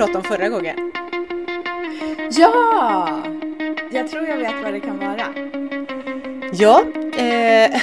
pratade 0.00 0.18
om 0.18 0.24
förra 0.24 0.48
gången. 0.48 0.92
Ja! 2.30 3.22
Jag 3.90 4.10
tror 4.10 4.28
jag 4.28 4.36
vet 4.36 4.54
vad 4.62 4.72
det 4.72 4.80
kan 4.80 4.98
vara. 4.98 5.26
Ja, 6.52 6.82
eh, 7.16 7.70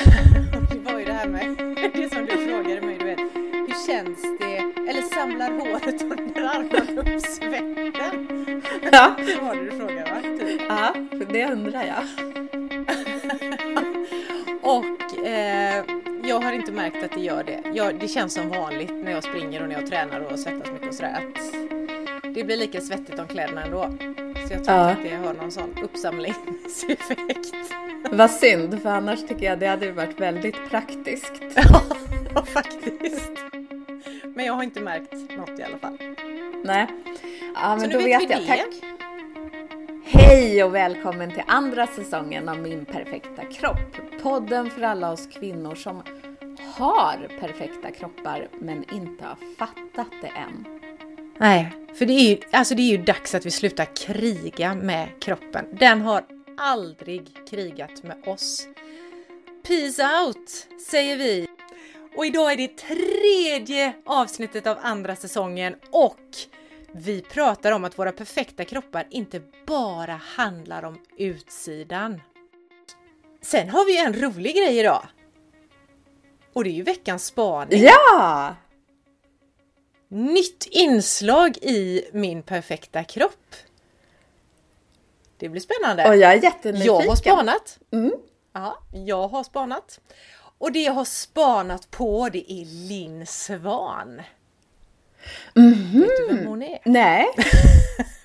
det 0.72 0.92
var 0.92 1.00
ju 1.00 1.06
det 1.06 1.14
här 1.14 1.28
med 1.28 1.56
det 1.94 2.14
som 2.14 2.26
du 2.26 2.32
frågade 2.48 2.82
mig, 2.82 2.98
du 3.00 3.06
vet. 3.06 3.20
Hur 3.20 3.88
känns 3.88 4.22
det? 4.40 4.58
Eller 4.90 5.02
samlar 5.02 5.52
håret 5.52 6.02
under 6.02 6.44
armarna 6.44 7.02
upp 7.02 7.22
svetten? 7.22 8.62
Ja. 8.92 9.16
Det 9.18 9.42
var 9.42 9.56
det 9.56 9.64
du 9.64 9.72
frågade 9.72 10.12
va? 10.12 10.22
Typ. 10.40 10.62
Ja, 10.70 10.94
det 11.30 11.46
undrar 11.46 11.84
jag. 11.84 12.04
och 14.76 15.26
eh, 15.26 15.84
jag 16.24 16.40
har 16.40 16.52
inte 16.54 16.72
märkt 16.72 17.04
att 17.04 17.12
det 17.12 17.22
gör 17.22 17.44
det. 17.44 17.64
Jag, 17.74 18.00
det 18.00 18.08
känns 18.08 18.34
som 18.34 18.50
vanligt 18.50 18.92
när 18.94 19.12
jag 19.12 19.24
springer 19.24 19.62
och 19.62 19.70
när 19.70 19.76
jag 19.76 19.88
tränar 19.90 20.20
och 20.20 20.40
svettas 20.40 20.72
mycket 20.72 20.88
och 20.88 20.96
sådär. 20.96 21.14
Att 21.14 21.57
det 22.38 22.44
blir 22.44 22.58
lika 22.58 22.82
svettigt 22.82 23.20
om 23.20 23.28
kläderna 23.28 23.64
ändå. 23.64 23.90
Så 24.48 24.54
jag 24.54 24.64
tror 24.64 24.78
ja. 24.78 24.92
inte 24.92 25.02
att 25.02 25.04
det 25.04 25.28
har 25.28 25.34
någon 25.34 25.52
sån 25.52 25.78
uppsamlingseffekt. 25.84 27.56
Vad 28.12 28.32
synd, 28.32 28.82
för 28.82 28.90
annars 28.90 29.28
tycker 29.28 29.46
jag 29.46 29.60
det 29.60 29.68
hade 29.68 29.92
varit 29.92 30.20
väldigt 30.20 30.70
praktiskt. 30.70 31.34
ja, 32.36 32.46
faktiskt. 32.46 33.32
Men 34.36 34.46
jag 34.46 34.54
har 34.54 34.64
inte 34.64 34.82
märkt 34.82 35.14
något 35.38 35.60
i 35.60 35.64
alla 35.64 35.78
fall. 35.78 35.98
Nej. 36.64 36.88
Ja, 37.56 37.76
men 37.76 37.92
Så 37.92 37.98
då 37.98 38.04
vet, 38.04 38.22
vet 38.22 38.30
jag. 38.30 38.40
det. 38.40 38.48
Tack. 38.48 38.68
Hej 40.04 40.64
och 40.64 40.76
välkommen 40.76 41.32
till 41.32 41.44
andra 41.48 41.88
säsongen 41.88 42.50
av 42.50 42.60
Min 42.60 42.86
perfekta 42.86 43.46
kropp. 43.46 44.22
Podden 44.24 44.70
för 44.70 44.82
alla 44.82 45.12
oss 45.12 45.28
kvinnor 45.28 45.76
som 45.76 46.02
har 46.76 47.40
perfekta 47.40 47.92
kroppar 47.92 48.48
men 48.60 48.86
inte 48.94 49.26
har 49.26 49.38
fattat 49.58 50.12
det 50.22 50.28
än. 50.28 50.87
Nej, 51.40 51.74
för 51.94 52.06
det 52.06 52.14
är 52.14 52.30
ju, 52.30 52.38
alltså 52.52 52.76
det 52.76 52.82
är 52.82 52.98
ju 52.98 52.98
dags 52.98 53.36
att 53.36 53.46
vi 53.46 53.52
slutar 53.52 53.96
kriga 53.96 54.76
med 54.76 55.10
kroppen. 55.22 55.66
Den 55.72 56.02
har 56.02 56.24
aldrig 56.58 57.48
krigat 57.50 58.04
med 58.04 58.28
oss. 58.28 58.68
Peace 59.68 60.04
out, 60.26 60.68
säger 60.90 61.18
vi. 61.18 61.48
Och 62.18 62.26
idag 62.26 62.52
är 62.52 62.58
det 62.58 62.78
tredje 62.78 63.94
avsnittet 64.06 64.68
av 64.68 64.78
andra 64.82 65.16
säsongen 65.16 65.76
och 65.92 66.20
vi 66.92 67.22
pratar 67.22 67.72
om 67.72 67.84
att 67.86 68.00
våra 68.00 68.12
perfekta 68.12 68.66
kroppar 68.66 69.08
inte 69.10 69.42
bara 69.66 70.22
handlar 70.36 70.84
om 70.84 70.98
utsidan. 71.18 72.22
Sen 73.42 73.70
har 73.70 73.86
vi 73.86 73.98
en 73.98 74.14
rolig 74.14 74.56
grej 74.56 74.80
idag. 74.80 75.08
Och 76.54 76.64
det 76.64 76.70
är 76.70 76.74
ju 76.74 76.84
veckans 76.84 77.26
spaning. 77.26 77.84
Ja! 77.84 78.56
Nytt 80.08 80.68
inslag 80.72 81.58
i 81.58 82.10
min 82.14 82.44
perfekta 82.44 83.04
kropp. 83.04 83.56
Det 85.38 85.50
blir 85.50 85.62
spännande. 85.62 86.10
Och 86.10 86.16
jag 86.16 86.34
är 86.34 86.44
jättenyfiken. 86.44 86.96
Jag 86.96 87.10
har 87.10 87.16
spanat. 87.16 87.80
Mm. 87.92 88.14
Ja, 88.54 88.78
jag 88.92 89.28
har 89.28 89.44
spanat. 89.44 90.00
Och 90.58 90.72
det 90.72 90.84
jag 90.84 90.94
har 90.94 91.06
spanat 91.06 91.92
på 91.92 92.30
det 92.30 92.52
är 92.52 92.66
Linn 92.66 93.26
Svan. 93.26 94.22
Mm 95.56 95.74
-hmm. 95.74 96.00
Vet 96.00 96.18
du 96.18 96.36
vem 96.36 96.48
hon 96.48 96.64
är? 96.64 96.80
Nej. 96.86 97.26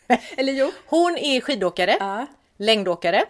Eller 0.37 0.53
jo. 0.53 0.73
Hon 0.87 1.17
är 1.17 1.41
skidåkare, 1.41 1.97
ja. 2.01 2.27
längdåkare. 2.57 3.25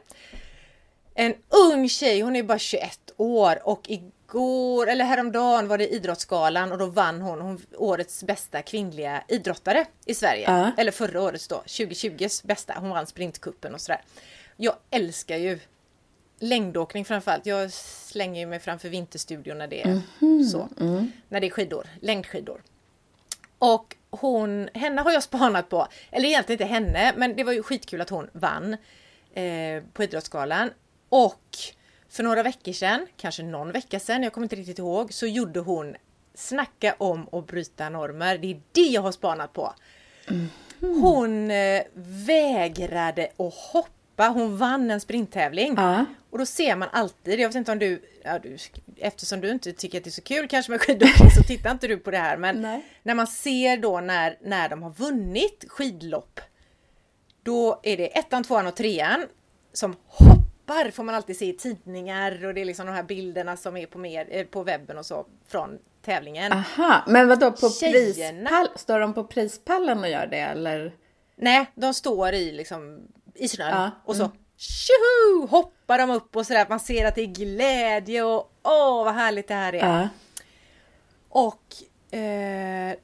En 1.14 1.34
ung 1.48 1.88
tjej, 1.88 2.20
hon 2.20 2.36
är 2.36 2.42
bara 2.42 2.58
21 2.58 3.12
år 3.16 3.68
och 3.68 3.90
igår, 4.36 4.88
eller 4.88 5.04
häromdagen 5.04 5.68
var 5.68 5.78
det 5.78 5.88
Idrottsgalan 5.88 6.72
och 6.72 6.78
då 6.78 6.86
vann 6.86 7.20
hon, 7.22 7.40
hon 7.40 7.62
årets 7.76 8.24
bästa 8.24 8.62
kvinnliga 8.62 9.22
idrottare 9.28 9.84
i 10.06 10.14
Sverige. 10.14 10.44
Ja. 10.50 10.70
Eller 10.78 10.92
förra 10.92 11.22
årets 11.22 11.48
då, 11.48 11.62
2020s 11.66 12.46
bästa. 12.46 12.74
Hon 12.78 12.90
vann 12.90 13.06
sprintkuppen 13.06 13.74
och 13.74 13.80
sådär. 13.80 14.00
Jag 14.56 14.74
älskar 14.90 15.36
ju 15.36 15.58
längdåkning 16.38 17.04
framförallt. 17.04 17.46
Jag 17.46 17.72
slänger 17.72 18.40
ju 18.40 18.46
mig 18.46 18.58
framför 18.60 18.88
Vinterstudion 18.88 19.58
när 19.58 19.66
det 19.66 19.82
är 19.82 20.00
Mhm. 20.20 20.44
så. 20.44 20.68
Mm. 20.80 21.12
När 21.28 21.40
det 21.40 21.46
är 21.46 21.50
skidor, 21.50 21.86
längdskidor. 22.00 22.62
Och 23.58 23.96
hon, 24.10 24.68
henne 24.74 25.02
har 25.02 25.12
jag 25.12 25.22
spanat 25.22 25.68
på. 25.68 25.86
Eller 26.10 26.28
egentligen 26.28 26.62
inte 26.62 26.74
henne, 26.74 27.12
men 27.16 27.36
det 27.36 27.44
var 27.44 27.52
ju 27.52 27.62
skitkul 27.62 28.00
att 28.00 28.10
hon 28.10 28.28
vann 28.32 28.72
eh, 29.34 29.82
på 29.92 30.02
Idrottsgalan. 30.02 30.70
Och 31.08 31.34
för 32.12 32.22
några 32.22 32.42
veckor 32.42 32.72
sedan, 32.72 33.06
kanske 33.16 33.42
någon 33.42 33.72
vecka 33.72 34.00
sedan, 34.00 34.22
jag 34.22 34.32
kommer 34.32 34.44
inte 34.44 34.56
riktigt 34.56 34.78
ihåg, 34.78 35.12
så 35.12 35.26
gjorde 35.26 35.60
hon 35.60 35.96
Snacka 36.34 36.94
om 36.98 37.28
att 37.32 37.46
bryta 37.46 37.88
normer. 37.88 38.38
Det 38.38 38.50
är 38.50 38.60
det 38.72 38.80
jag 38.80 39.02
har 39.02 39.12
spanat 39.12 39.52
på. 39.52 39.74
Hon 40.80 41.50
eh, 41.50 41.82
vägrade 41.94 43.28
att 43.36 43.54
hoppa. 43.54 44.28
Hon 44.28 44.56
vann 44.56 44.90
en 44.90 45.00
sprinttävling. 45.00 45.74
Ja. 45.76 46.04
Och 46.30 46.38
då 46.38 46.46
ser 46.46 46.76
man 46.76 46.88
alltid, 46.92 47.40
jag 47.40 47.48
vet 47.48 47.56
inte 47.56 47.72
om 47.72 47.78
du, 47.78 48.02
ja, 48.24 48.38
du 48.38 48.56
eftersom 48.96 49.40
du 49.40 49.50
inte 49.50 49.72
tycker 49.72 49.98
att 49.98 50.04
det 50.04 50.10
är 50.10 50.12
så 50.12 50.22
kul 50.22 50.48
kanske 50.48 50.72
med 50.72 50.80
skidåkning 50.80 51.30
så 51.36 51.42
tittar 51.42 51.70
inte 51.70 51.88
du 51.88 51.96
på 51.96 52.10
det 52.10 52.18
här 52.18 52.36
men 52.36 52.62
Nej. 52.62 52.86
när 53.02 53.14
man 53.14 53.26
ser 53.26 53.76
då 53.76 54.00
när, 54.00 54.38
när 54.42 54.68
de 54.68 54.82
har 54.82 54.90
vunnit 54.90 55.64
skidlopp 55.68 56.40
då 57.42 57.80
är 57.82 57.96
det 57.96 58.18
ettan, 58.18 58.44
tvåan 58.44 58.66
och 58.66 58.76
trean 58.76 59.26
som 59.72 59.96
hoppar 60.06 60.41
får 60.92 61.02
man 61.02 61.14
alltid 61.14 61.36
se 61.36 61.48
i 61.48 61.52
tidningar 61.52 62.46
och 62.46 62.54
det 62.54 62.60
är 62.60 62.64
liksom 62.64 62.86
de 62.86 62.92
här 62.92 63.02
bilderna 63.02 63.56
som 63.56 63.76
är 63.76 63.86
på, 63.86 63.98
mer, 63.98 64.26
eh, 64.30 64.44
på 64.46 64.62
webben 64.62 64.98
och 64.98 65.06
så 65.06 65.26
från 65.48 65.78
tävlingen. 66.04 66.52
Aha, 66.52 67.04
men 67.06 67.28
vad 67.28 67.40
då 67.40 67.52
på 67.52 67.68
Tjejerna- 67.68 68.48
prispall? 68.48 68.68
Står 68.78 69.00
de 69.00 69.14
på 69.14 69.24
prispallen 69.24 69.98
och 69.98 70.08
gör 70.08 70.26
det 70.26 70.38
eller? 70.38 70.94
Nej, 71.36 71.66
de 71.74 71.94
står 71.94 72.32
i 72.32 72.52
liksom 72.52 73.00
i 73.34 73.48
snön 73.48 73.68
Ja, 73.70 73.90
och 74.04 74.16
så 74.16 74.30
tjoho 74.56 75.46
hoppar 75.46 75.98
de 75.98 76.10
upp 76.10 76.36
och 76.36 76.46
sådär. 76.46 76.66
Man 76.68 76.80
ser 76.80 77.04
att 77.06 77.14
det 77.14 77.22
är 77.22 77.26
glädje 77.26 78.22
och 78.22 78.52
åh 78.62 79.04
vad 79.04 79.14
härligt 79.14 79.48
det 79.48 79.54
här 79.54 79.72
är. 79.72 79.78
Ja. 80.00 80.08
Och, 81.28 82.16
eh, 82.18 82.94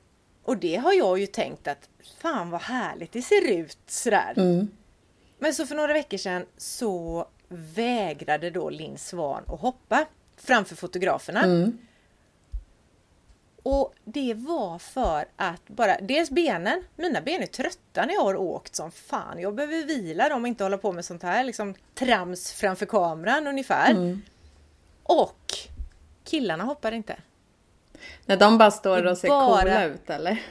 och 0.45 0.57
det 0.57 0.77
har 0.77 0.93
jag 0.93 1.19
ju 1.19 1.27
tänkt 1.27 1.69
att 1.69 1.89
fan 2.23 2.51
vad 2.51 2.61
härligt 2.61 3.13
det 3.13 3.23
ser 3.23 3.51
ut 3.53 3.79
sådär. 3.87 4.35
Mm. 4.37 4.69
Men 5.39 5.55
så 5.55 5.67
för 5.67 5.75
några 5.75 5.93
veckor 5.93 6.17
sedan 6.19 6.47
så 6.57 7.27
vägrade 7.48 8.50
då 8.50 8.70
Linn 8.70 8.98
Svan 8.98 9.42
att 9.47 9.60
hoppa 9.60 10.06
framför 10.36 10.76
fotograferna. 10.76 11.44
Mm. 11.44 11.78
Och 13.62 13.94
det 14.04 14.34
var 14.34 14.78
för 14.78 15.25
att 15.36 15.69
bara, 15.69 16.00
dels 16.00 16.31
benen, 16.31 16.84
mina 16.97 17.20
ben 17.20 17.42
är 17.42 17.47
trötta 17.47 18.06
när 18.06 18.14
jag 18.14 18.25
har 18.25 18.36
åkt 18.36 18.76
som 18.76 18.91
fan. 18.91 19.41
Jag 19.41 19.54
behöver 19.54 19.86
vila 19.86 20.28
dem 20.28 20.42
och 20.42 20.48
inte 20.48 20.64
hålla 20.64 20.78
på 20.78 20.92
med 20.92 21.04
sånt 21.04 21.22
här 21.22 21.44
liksom 21.44 21.75
trams 21.94 22.53
framför 22.53 22.86
kameran 22.86 23.47
ungefär. 23.47 23.91
Mm. 23.91 24.22
Och 25.03 25.54
killarna 26.25 26.65
hoppar 26.65 26.92
inte. 26.92 27.16
När 28.26 28.36
de 28.36 28.59
bara 28.59 28.70
står 28.70 29.06
och 29.06 29.19
ser 29.19 29.28
bara- 29.28 29.62
coola 29.62 29.84
ut 29.84 30.10
eller? 30.10 30.42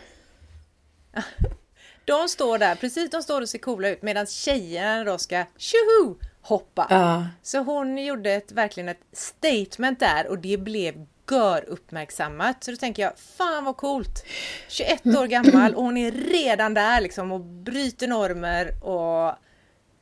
De 2.05 2.29
står 2.29 2.57
där, 2.57 2.75
precis 2.75 3.09
de 3.09 3.23
står 3.23 3.41
och 3.41 3.49
ser 3.49 3.59
coola 3.59 3.89
ut 3.89 4.01
medan 4.01 4.25
tjejerna 4.25 5.03
då 5.03 5.17
ska 5.17 5.45
tjoho 5.57 6.15
hoppa. 6.47 6.87
Ja. 6.89 7.25
Så 7.41 7.59
hon 7.59 7.97
gjorde 7.97 8.31
ett, 8.31 8.51
verkligen 8.51 8.89
ett 8.89 9.01
statement 9.13 9.99
där 9.99 10.27
och 10.27 10.39
det 10.39 10.57
blev 10.57 11.05
gör 11.31 11.65
uppmärksammat. 11.69 12.63
Så 12.63 12.71
då 12.71 12.77
tänker 12.77 13.03
jag, 13.03 13.19
fan 13.19 13.65
vad 13.65 13.77
coolt! 13.77 14.25
21 14.69 15.05
år 15.05 15.27
gammal 15.27 15.75
och 15.75 15.83
hon 15.83 15.97
är 15.97 16.11
redan 16.11 16.73
där 16.73 17.01
liksom 17.01 17.31
och 17.31 17.39
bryter 17.39 18.07
normer 18.07 18.83
och 18.83 19.33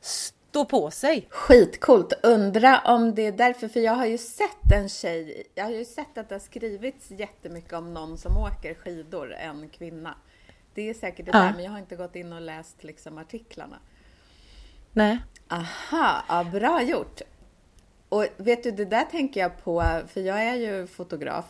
står 0.00 0.64
på 0.64 0.90
sig. 0.90 1.26
Skitcoolt. 1.30 2.12
Undra 2.22 2.80
om 2.84 3.14
det 3.14 3.26
är 3.26 3.32
därför, 3.32 3.68
för 3.68 3.80
jag 3.80 3.92
har 3.92 4.06
ju 4.06 4.18
sett 4.18 4.72
en 4.74 4.88
tjej, 4.88 5.46
jag 5.54 5.64
har 5.64 5.70
ju 5.70 5.84
sett 5.84 6.18
att 6.18 6.28
det 6.28 6.34
har 6.34 6.40
skrivits 6.40 7.10
jättemycket 7.10 7.72
om 7.72 7.94
någon 7.94 8.18
som 8.18 8.36
åker 8.36 8.74
skidor, 8.74 9.34
en 9.34 9.68
kvinna. 9.68 10.14
Det 10.74 10.90
är 10.90 10.94
säkert 10.94 11.26
det 11.26 11.32
Ja. 11.34 11.38
där, 11.38 11.52
men 11.54 11.64
jag 11.64 11.70
har 11.70 11.78
inte 11.78 11.96
gått 11.96 12.16
in 12.16 12.32
och 12.32 12.40
läst 12.40 12.84
liksom 12.84 13.18
artiklarna. 13.18 13.78
Nej. 14.92 15.18
Aha, 15.48 16.24
ja, 16.28 16.44
bra 16.44 16.82
gjort. 16.82 17.20
Och 18.08 18.26
vet 18.36 18.62
du, 18.62 18.70
det 18.70 18.84
där 18.84 19.04
tänker 19.04 19.40
jag 19.40 19.64
på, 19.64 19.84
för 20.08 20.20
jag 20.20 20.42
är 20.42 20.54
ju 20.54 20.86
fotograf. 20.86 21.44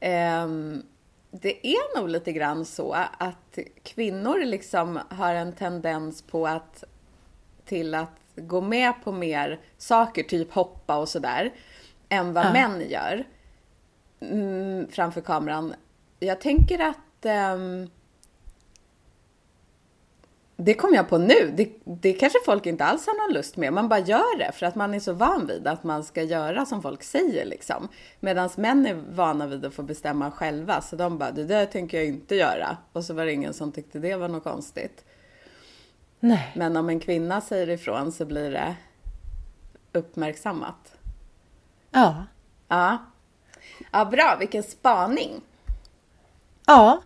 Ehm, 0.00 0.82
det 1.30 1.66
är 1.66 2.00
nog 2.00 2.08
lite 2.08 2.32
grann 2.32 2.64
så 2.64 2.92
att 3.18 3.58
kvinnor 3.82 4.44
liksom 4.44 5.00
har 5.10 5.34
en 5.34 5.52
tendens 5.52 6.22
på 6.22 6.46
att 6.46 6.84
till 7.64 7.94
att 7.94 8.20
gå 8.36 8.60
med 8.60 8.92
på 9.04 9.12
mer 9.12 9.60
saker, 9.78 10.22
typ 10.22 10.52
hoppa 10.52 10.96
och 10.96 11.08
sådär, 11.08 11.52
än 12.08 12.32
vad 12.32 12.46
Ja. 12.46 12.52
män 12.52 12.82
gör 12.88 13.24
mm, 14.20 14.88
framför 14.90 15.20
kameran. 15.20 15.74
Jag 16.18 16.40
tänker 16.40 16.78
att 16.78 17.24
ehm, 17.24 17.90
det 20.56 20.74
kom 20.74 20.94
jag 20.94 21.08
på 21.08 21.18
nu. 21.18 21.52
Det, 21.56 21.70
det 21.84 22.12
kanske 22.12 22.38
folk 22.44 22.66
inte 22.66 22.84
alls 22.84 23.06
har 23.06 23.26
någon 23.26 23.34
lust 23.34 23.56
med. 23.56 23.72
Man 23.72 23.88
bara 23.88 24.00
gör 24.00 24.38
det 24.38 24.52
för 24.52 24.66
att 24.66 24.74
man 24.74 24.94
är 24.94 25.00
så 25.00 25.12
van 25.12 25.46
vid 25.46 25.66
att 25.66 25.84
man 25.84 26.04
ska 26.04 26.22
göra 26.22 26.66
som 26.66 26.82
folk 26.82 27.02
säger 27.02 27.44
liksom. 27.44 27.88
Medan 28.20 28.50
män 28.56 28.86
är 28.86 28.94
vana 28.94 29.46
vid 29.46 29.64
att 29.64 29.74
få 29.74 29.82
bestämma 29.82 30.30
själva. 30.30 30.80
Så 30.80 30.96
de 30.96 31.18
bara, 31.18 31.30
det 31.30 31.44
där 31.44 31.66
tänker 31.66 31.98
jag 31.98 32.06
inte 32.06 32.34
göra. 32.34 32.76
Och 32.92 33.04
så 33.04 33.14
var 33.14 33.24
det 33.24 33.32
ingen 33.32 33.54
som 33.54 33.72
tyckte 33.72 33.98
det 33.98 34.16
var 34.16 34.28
något 34.28 34.44
konstigt. 34.44 35.04
Nej. 36.20 36.52
Men 36.56 36.76
om 36.76 36.88
en 36.88 37.00
kvinna 37.00 37.40
säger 37.40 37.70
ifrån 37.70 38.12
så 38.12 38.24
blir 38.24 38.50
det 38.50 38.76
uppmärksammat. 39.92 40.96
Ja. 41.90 42.24
Ja. 42.68 42.98
Ja, 43.92 44.04
bra. 44.04 44.36
Vilken 44.40 44.62
spaning. 44.62 45.40
Ja. 46.66 47.02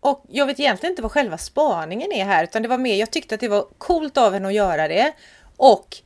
Och 0.00 0.24
jag 0.28 0.46
vet 0.46 0.60
egentligen 0.60 0.92
inte 0.92 1.02
vad 1.02 1.12
själva 1.12 1.38
spaningen 1.38 2.12
är 2.12 2.24
här, 2.24 2.44
utan 2.44 2.62
det 2.62 2.68
var 2.68 2.78
mer, 2.78 2.94
jag 2.96 3.10
tyckte 3.10 3.34
att 3.34 3.40
det 3.40 3.48
var 3.48 3.68
coolt 3.78 4.16
av 4.16 4.32
henne 4.32 4.48
att 4.48 4.54
göra 4.54 4.88
det. 4.88 5.12
Och 5.56 5.96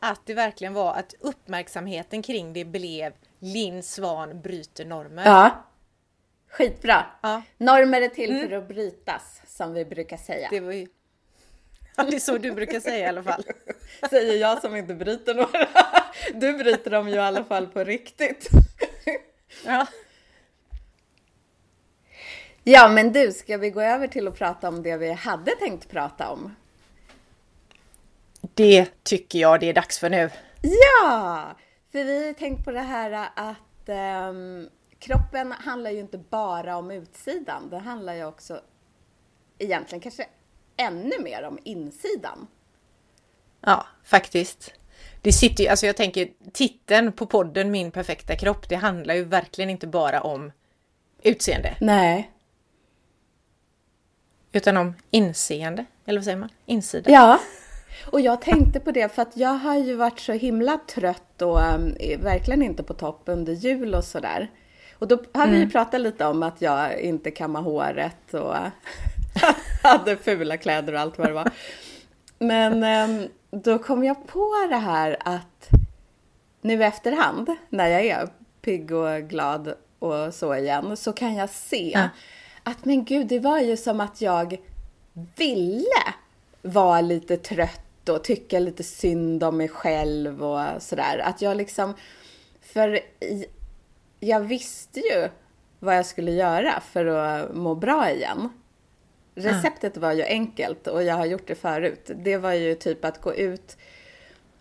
att 0.00 0.20
det 0.26 0.34
verkligen 0.34 0.74
var 0.74 0.94
att 0.94 1.14
uppmärksamheten 1.20 2.22
kring 2.22 2.52
det 2.52 2.64
blev 2.64 3.12
Linn 3.38 3.82
Svan 3.82 4.40
bryter 4.40 4.84
normer. 4.84 5.22
Ja. 5.24 5.64
Skitbra. 6.48 7.06
Ja. 7.22 7.42
Normer 7.58 8.00
är 8.00 8.08
till 8.08 8.48
för 8.48 8.56
att 8.56 8.68
brytas, 8.68 9.40
som 9.46 9.74
vi 9.74 9.84
brukar 9.84 10.16
säga. 10.16 10.48
Det 10.50 10.60
var 10.60 10.72
ju... 10.72 10.86
Ja, 11.96 12.02
det 12.10 12.16
är 12.16 12.20
så 12.20 12.38
du 12.38 12.52
brukar 12.52 12.80
säga 12.80 13.04
i 13.04 13.08
alla 13.08 13.22
fall. 13.22 13.44
Säger 14.10 14.40
jag 14.40 14.60
som 14.60 14.76
inte 14.76 14.94
bryter 14.94 15.34
några. 15.34 15.68
Du 16.34 16.52
bryter 16.52 16.90
dem 16.90 17.08
ju 17.08 17.14
i 17.14 17.18
alla 17.18 17.44
fall 17.44 17.66
på 17.66 17.84
riktigt. 17.84 18.48
Ja. 19.64 19.86
Ja, 22.66 22.88
men 22.88 23.12
du, 23.12 23.32
ska 23.32 23.56
vi 23.56 23.70
gå 23.70 23.80
över 23.80 24.06
till 24.06 24.28
att 24.28 24.38
prata 24.38 24.68
om 24.68 24.82
det 24.82 24.96
vi 24.96 25.12
hade 25.12 25.50
tänkt 25.50 25.88
prata 25.88 26.30
om? 26.30 26.54
Det 28.54 28.88
tycker 29.02 29.38
jag 29.38 29.60
det 29.60 29.68
är 29.68 29.74
dags 29.74 29.98
för 29.98 30.10
nu. 30.10 30.30
Ja! 30.62 31.46
För 31.92 32.04
vi 32.04 32.26
har 32.26 32.32
tänkt 32.32 32.64
på 32.64 32.70
det 32.70 32.80
här 32.80 33.28
att 33.36 33.88
ehm, 33.88 34.68
kroppen 34.98 35.52
handlar 35.52 35.90
ju 35.90 36.00
inte 36.00 36.18
bara 36.18 36.76
om 36.76 36.90
utsidan. 36.90 37.70
Det 37.70 37.78
handlar 37.78 38.14
ju 38.14 38.24
också 38.24 38.60
egentligen 39.58 40.00
kanske 40.00 40.26
ännu 40.76 41.22
mer 41.22 41.42
om 41.42 41.58
insidan. 41.64 42.46
Ja, 43.60 43.86
faktiskt. 44.04 44.72
Det 45.22 45.32
sitter 45.32 45.64
ju, 45.64 45.70
alltså 45.70 45.86
jag 45.86 45.96
tänker 45.96 46.28
titeln 46.52 47.12
på 47.12 47.26
podden 47.26 47.70
Min 47.70 47.90
perfekta 47.90 48.36
kropp, 48.36 48.68
det 48.68 48.76
handlar 48.76 49.14
ju 49.14 49.24
verkligen 49.24 49.70
inte 49.70 49.86
bara 49.86 50.20
om 50.20 50.52
utseende, 51.22 51.76
Nej. 51.80 52.30
Utan 54.56 54.76
om 54.76 54.94
inseende. 55.10 55.84
Eller 56.06 56.18
vad 56.18 56.24
säger 56.24 56.38
man? 56.38 56.48
Insida. 56.66 57.10
Ja. 57.10 57.40
Och 58.10 58.20
jag 58.20 58.40
tänkte 58.40 58.80
på 58.80 58.90
det 58.90 59.14
för 59.14 59.22
att 59.22 59.36
jag 59.36 59.54
har 59.54 59.76
ju 59.76 59.94
varit 59.94 60.20
så 60.20 60.32
himla 60.32 60.78
trött 60.94 61.42
och 61.42 61.58
um, 61.58 61.94
verkligen 62.18 62.62
inte 62.62 62.82
på 62.82 62.94
topp 62.94 63.22
under 63.24 63.52
jul 63.52 63.94
och 63.94 64.04
sådär. 64.04 64.50
Och 64.98 65.08
då 65.08 65.18
har 65.34 65.46
vi 65.46 65.58
ju 65.58 65.70
pratat 65.70 66.00
lite 66.00 66.26
om 66.26 66.42
att 66.42 66.62
jag 66.62 67.00
inte 67.00 67.30
kammar 67.30 67.62
håret 67.62 68.34
och 68.34 68.54
hade 69.82 70.16
fula 70.16 70.56
kläder 70.56 70.92
och 70.92 71.00
allt 71.00 71.18
vad 71.18 71.28
det 71.28 71.32
var. 71.32 71.50
Men 72.38 73.10
um, 73.10 73.28
då 73.50 73.78
kom 73.78 74.04
jag 74.04 74.26
på 74.26 74.66
det 74.68 74.76
här 74.76 75.16
att 75.20 75.68
nu 76.60 76.74
i 76.74 76.82
efterhand, 76.82 77.50
när 77.68 77.88
jag 77.88 78.06
är 78.06 78.28
pigg 78.62 78.92
och 78.92 79.22
glad 79.22 79.74
och 79.98 80.34
så 80.34 80.54
igen, 80.54 80.96
så 80.96 81.12
kan 81.12 81.34
jag 81.34 81.50
se 81.50 81.92
Ja. 81.94 82.08
Att 82.64 82.84
men 82.84 83.04
gud, 83.04 83.26
det 83.26 83.38
var 83.38 83.60
ju 83.60 83.76
som 83.76 84.00
att 84.00 84.20
jag 84.20 84.56
ville 85.36 86.14
vara 86.62 87.00
lite 87.00 87.36
trött 87.36 88.08
och 88.08 88.24
tycka 88.24 88.58
lite 88.58 88.82
synd 88.82 89.44
om 89.44 89.56
mig 89.56 89.68
själv 89.68 90.44
och 90.44 90.82
sådär. 90.82 91.18
Att 91.18 91.42
jag 91.42 91.56
liksom, 91.56 91.94
för 92.60 93.00
jag 94.20 94.40
visste 94.40 95.00
ju 95.00 95.28
vad 95.78 95.96
jag 95.96 96.06
skulle 96.06 96.32
göra 96.32 96.80
för 96.80 97.06
att 97.06 97.54
må 97.54 97.74
bra 97.74 98.10
igen. 98.10 98.48
Receptet 99.34 99.96
var 99.96 100.12
ju 100.12 100.22
enkelt 100.22 100.86
och 100.86 101.02
jag 101.02 101.14
har 101.14 101.26
gjort 101.26 101.46
det 101.46 101.54
förut. 101.54 102.10
Det 102.14 102.36
var 102.36 102.52
ju 102.52 102.74
typ 102.74 103.04
att 103.04 103.20
gå 103.20 103.34
ut 103.34 103.76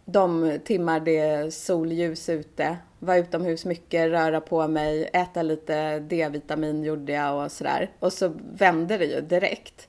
de 0.05 0.59
timmar 0.65 0.99
det 0.99 1.17
är 1.17 1.49
solljus 1.49 2.29
ute, 2.29 2.77
vara 2.99 3.17
utomhus 3.17 3.65
mycket, 3.65 4.11
röra 4.11 4.41
på 4.41 4.67
mig, 4.67 5.09
äta 5.13 5.41
lite 5.41 5.99
D-vitamin 5.99 6.83
gjorde 6.83 7.13
jag 7.13 7.45
och 7.45 7.51
sådär. 7.51 7.91
Och 7.99 8.13
så 8.13 8.33
vände 8.53 8.97
det 8.97 9.05
ju 9.05 9.21
direkt. 9.21 9.87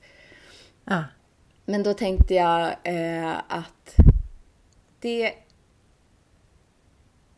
Ja. 0.83 1.03
Men 1.65 1.83
då 1.83 1.93
tänkte 1.93 2.33
jag 2.33 2.75
eh, 2.83 3.35
att 3.47 3.95
det 4.99 5.33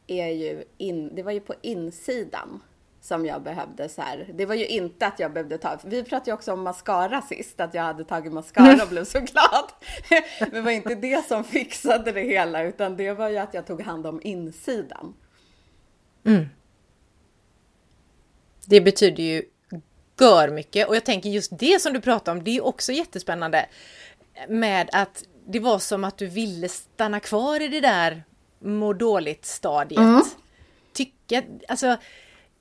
är 0.08 0.28
ju 0.28 0.64
in, 0.78 1.16
det 1.16 1.24
var 1.24 1.32
ju 1.32 1.40
på 1.40 1.54
insidan 1.62 2.60
som 3.08 3.26
jag 3.26 3.42
behövde 3.42 3.90
så 3.90 4.02
här. 4.02 4.30
Det 4.34 4.46
var 4.46 4.56
ju 4.56 4.68
inte 4.68 5.08
att 5.08 5.20
jag 5.20 5.34
behövde 5.34 5.58
ta, 5.58 5.80
vi 5.84 6.04
pratade 6.04 6.32
ju 6.32 6.34
också 6.34 6.54
om 6.54 6.62
mascara 6.62 7.22
sist, 7.22 7.60
att 7.60 7.74
jag 7.74 7.84
hade 7.84 8.04
tagit 8.04 8.34
mascara 8.34 8.84
och 8.84 8.90
blev 8.90 9.06
så 9.06 9.20
glad. 9.20 9.72
Men 10.40 10.50
det 10.50 10.62
var 10.62 10.72
inte 10.72 10.96
det 10.96 11.28
som 11.28 11.44
fixade 11.44 12.12
det 12.12 12.22
hela, 12.22 12.64
utan 12.64 12.98
det 12.98 13.14
var 13.14 13.30
ju 13.30 13.38
att 13.38 13.54
jag 13.54 13.68
tog 13.68 13.82
hand 13.82 14.08
om 14.08 14.22
insidan. 14.24 15.14
Det 18.66 18.82
betyder 18.82 19.24
ju 19.24 19.44
gör 20.20 20.50
mycket 20.50 20.88
och 20.88 20.96
jag 20.96 21.06
tänker 21.06 21.30
just 21.30 21.60
det 21.60 21.82
som 21.82 21.94
du 21.94 22.02
pratar 22.02 22.32
om, 22.32 22.44
det 22.44 22.58
är 22.58 22.66
också 22.66 22.92
jättespännande 22.92 23.66
med 24.50 24.90
att 24.94 25.24
det 25.48 25.60
var 25.60 25.80
som 25.80 26.04
att 26.04 26.18
du 26.18 26.28
ville 26.28 26.70
stanna 26.70 27.20
kvar 27.20 27.62
i 27.62 27.68
det 27.68 27.82
där 27.82 28.24
må 28.60 28.94
dåligt 28.94 29.46
stadiet. 29.46 30.26
Tycka, 30.94 31.44
alltså 31.68 31.98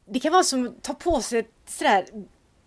det 0.08 0.20
kan 0.20 0.32
vara 0.32 0.44
som 0.44 0.66
att 0.66 0.82
ta 0.82 0.94
på 0.94 1.20
sig 1.20 1.38
ett 1.38 1.50
sådär 1.68 2.06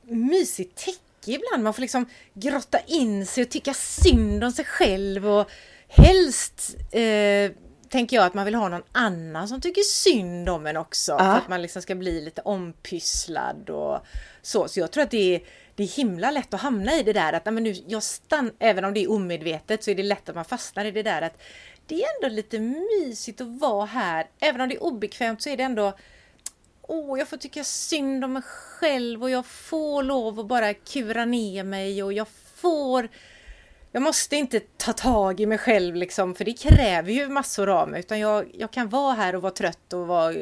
mysigt 0.02 0.86
täcke 0.86 1.32
ibland. 1.32 1.64
Man 1.64 1.74
får 1.74 1.82
liksom 1.82 2.06
grotta 2.34 2.80
in 2.80 3.26
sig 3.26 3.44
och 3.44 3.50
tycka 3.50 3.74
synd 3.74 4.44
om 4.44 4.52
sig 4.52 4.66
själv 4.66 5.28
och 5.28 5.50
helst 5.88 6.76
eh, 6.92 7.52
tänker 7.90 8.16
jag 8.16 8.26
att 8.26 8.34
man 8.34 8.46
vill 8.46 8.56
ha 8.56 8.70
någon 8.70 8.84
annan 8.92 9.48
som 9.48 9.62
tycker 9.62 9.82
synd 9.82 10.50
om 10.50 10.68
en 10.68 10.78
också. 10.78 11.18
För 11.18 11.26
att 11.26 11.48
man 11.48 11.62
liksom 11.62 11.82
ska 11.82 11.96
bli 11.96 12.22
lite 12.22 12.42
ompysslad 12.42 13.70
och 13.70 14.00
så. 14.42 14.68
Så 14.68 14.80
jag 14.80 14.92
tror 14.92 15.04
att 15.04 15.12
det 15.12 15.36
är, 15.36 15.42
det 15.76 15.84
är 15.84 15.88
himla 15.88 16.32
lätt 16.32 16.54
att 16.54 16.62
hamna 16.62 16.96
i 16.96 17.04
det 17.04 17.14
där 17.14 17.34
att 17.34 17.46
men 17.46 17.64
nu, 17.64 17.76
jag 17.88 18.04
stann, 18.04 18.52
även 18.60 18.86
om 18.86 18.94
det 18.94 19.04
är 19.04 19.12
omedvetet 19.12 19.84
så 19.84 19.92
är 19.92 19.96
det 19.96 20.04
lätt 20.04 20.30
att 20.30 20.36
man 20.36 20.46
fastnar 20.46 20.86
i 20.86 20.92
det 20.92 21.04
där 21.04 21.22
att 21.22 21.42
det 21.88 22.04
är 22.04 22.08
ändå 22.16 22.36
lite 22.36 22.60
mysigt 22.60 23.42
att 23.42 23.48
vara 23.48 23.86
här. 23.86 24.28
Även 24.40 24.62
om 24.62 24.70
det 24.70 24.76
är 24.76 24.84
obekvämt 24.84 25.42
så 25.42 25.50
är 25.50 25.58
det 25.58 25.64
ändå 25.64 25.94
Åh, 26.92 27.20
jag 27.20 27.28
får 27.28 27.38
tycka 27.38 27.64
synd 27.64 28.26
om 28.26 28.34
mig 28.34 28.42
själv 28.42 29.24
och 29.24 29.30
jag 29.30 29.46
får 29.46 30.04
lov 30.04 30.40
att 30.40 30.48
bara 30.48 30.74
kura 30.74 31.26
ner 31.26 31.64
mig 31.64 32.04
och 32.04 32.14
jag 32.14 32.28
får 32.56 33.10
jag 33.92 34.04
måste 34.04 34.36
inte 34.36 34.60
ta 34.60 34.94
tag 34.94 35.40
i 35.40 35.46
mig 35.46 35.58
själv 35.58 35.96
liksom, 35.96 36.36
för 36.36 36.46
det 36.46 36.54
kräver 36.54 37.12
ju 37.12 37.30
massor 37.30 37.70
av 37.70 37.90
mig. 37.90 38.00
Utan 38.00 38.20
jag, 38.20 38.46
jag 38.54 38.72
kan 38.72 38.90
vara 38.90 39.14
här 39.14 39.36
och 39.36 39.42
vara 39.42 39.54
trött 39.54 39.94
och 39.94 40.08
vara 40.08 40.34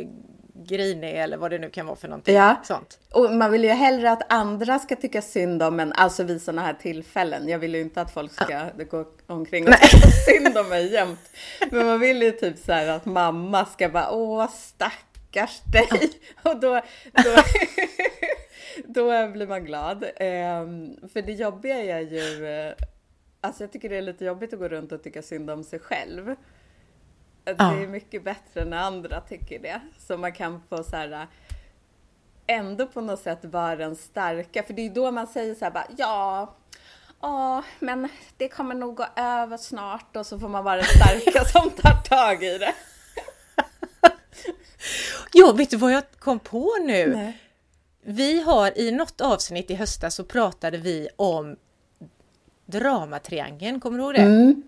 grinig 0.66 1.16
eller 1.16 1.38
vad 1.38 1.52
det 1.52 1.60
nu 1.60 1.70
kan 1.70 1.86
vara 1.86 1.96
för 1.96 2.08
någonting. 2.08 2.36
Ja. 2.36 2.56
Sånt. 2.64 3.00
Och 3.12 3.34
man 3.34 3.52
vill 3.52 3.64
ju 3.64 3.70
hellre 3.70 4.12
att 4.12 4.34
andra 4.34 4.80
ska 4.80 4.96
tycka 4.96 5.22
synd 5.22 5.64
om 5.64 5.80
en, 5.80 5.94
alltså 5.94 6.24
vid 6.24 6.42
sådana 6.42 6.62
här 6.62 6.74
tillfällen. 6.74 7.50
Jag 7.50 7.60
vill 7.60 7.76
ju 7.76 7.82
inte 7.82 8.02
att 8.02 8.14
folk 8.14 8.32
ska 8.32 8.66
gå 8.92 9.06
omkring 9.28 9.68
och 9.68 9.74
tycka 9.74 10.08
synd 10.28 10.58
om 10.58 10.70
mig 10.70 10.94
jämt. 10.94 11.20
Men 11.72 11.86
man 11.86 12.00
vill 12.00 12.22
ju 12.22 12.32
typ 12.32 12.58
så 12.58 12.72
här 12.72 12.88
att 12.88 13.06
mamma 13.06 13.66
ska 13.66 13.90
bara, 13.90 14.12
åh 14.12 14.50
stackars 15.28 15.62
dig. 15.62 16.12
Och 16.44 16.60
då, 16.60 16.82
då, 17.14 17.36
då 18.86 19.28
blir 19.28 19.48
man 19.48 19.66
glad. 19.66 20.06
Ehm, 20.16 20.96
för 21.14 21.22
det 21.22 21.34
jobbiga 21.34 21.78
är 21.78 22.00
ju, 22.00 22.48
eh, 22.48 22.74
alltså 23.42 23.64
jag 23.64 23.72
tycker 23.72 23.90
det 23.90 23.98
är 23.98 24.02
lite 24.02 24.26
jobbigt 24.26 24.54
att 24.54 24.60
gå 24.60 24.68
runt 24.68 24.92
och 24.92 25.04
tycka 25.04 25.22
synd 25.22 25.50
om 25.50 25.64
sig 25.64 25.80
själv. 25.80 26.36
Det 27.44 27.64
är 27.64 27.88
mycket 27.88 28.24
bättre 28.24 28.66
när 28.66 28.78
andra 28.78 29.22
tycker 29.22 29.60
det. 29.60 29.82
Så 29.98 30.18
man 30.18 30.34
kan 30.34 30.62
få 30.70 30.84
så 30.84 30.96
här 30.96 31.28
ändå 32.48 32.88
på 32.88 33.02
något 33.02 33.20
sätt 33.20 33.46
vara 33.46 33.76
den 33.76 33.96
starka. 33.96 34.64
För 34.64 34.74
det 34.74 34.86
är 34.86 34.90
då 34.90 35.12
man 35.12 35.28
säger 35.28 35.56
så 35.56 35.66
här 35.66 35.72
bara, 35.72 35.88
ja, 35.98 36.56
ja, 37.22 37.64
men 37.80 38.10
det 38.38 38.50
kommer 38.50 38.76
nog 38.76 38.96
gå 38.96 39.06
över 39.16 39.58
snart. 39.58 40.16
Och 40.16 40.26
så 40.26 40.40
får 40.40 40.50
man 40.50 40.64
vara 40.64 40.76
den 40.76 40.86
starka 40.86 41.46
som 41.46 41.70
tar 41.70 42.02
tag 42.02 42.44
i 42.44 42.58
det. 42.58 42.74
Ja, 45.34 45.52
vet 45.52 45.70
du 45.70 45.78
vad 45.78 45.94
jag 45.94 46.04
kom 46.20 46.40
på 46.40 46.78
nu? 46.82 47.16
Nej. 47.16 47.38
Vi 48.02 48.42
har 48.42 48.78
i 48.78 48.92
något 48.92 49.22
avsnitt 49.22 49.72
i 49.72 49.76
höstas 49.76 50.16
så 50.16 50.24
pratade 50.24 50.78
vi 50.78 51.08
om 51.16 51.56
dramatriangeln, 52.66 53.80
kommer 53.80 53.98
du 53.98 54.04
ihåg 54.04 54.14
det? 54.14 54.22
Mm. 54.22 54.64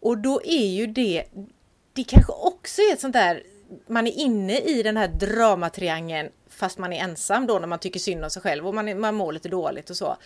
Och 0.00 0.18
då 0.18 0.40
är 0.44 0.66
ju 0.66 0.86
det, 0.86 1.24
det 1.92 2.04
kanske 2.04 2.32
också 2.32 2.82
är 2.82 2.92
ett 2.92 3.00
sånt 3.00 3.12
där, 3.12 3.42
man 3.86 4.06
är 4.06 4.18
inne 4.18 4.58
i 4.58 4.82
den 4.82 4.96
här 4.96 5.08
dramatriangeln 5.08 6.28
fast 6.48 6.78
man 6.78 6.92
är 6.92 7.04
ensam 7.04 7.46
då 7.46 7.58
när 7.58 7.66
man 7.66 7.78
tycker 7.78 8.00
synd 8.00 8.24
om 8.24 8.30
sig 8.30 8.42
själv 8.42 8.66
och 8.66 8.74
man, 8.74 8.88
är, 8.88 8.94
man 8.94 9.14
mår 9.14 9.32
lite 9.32 9.48
dåligt 9.48 9.90
och 9.90 9.96
så. 9.96 10.16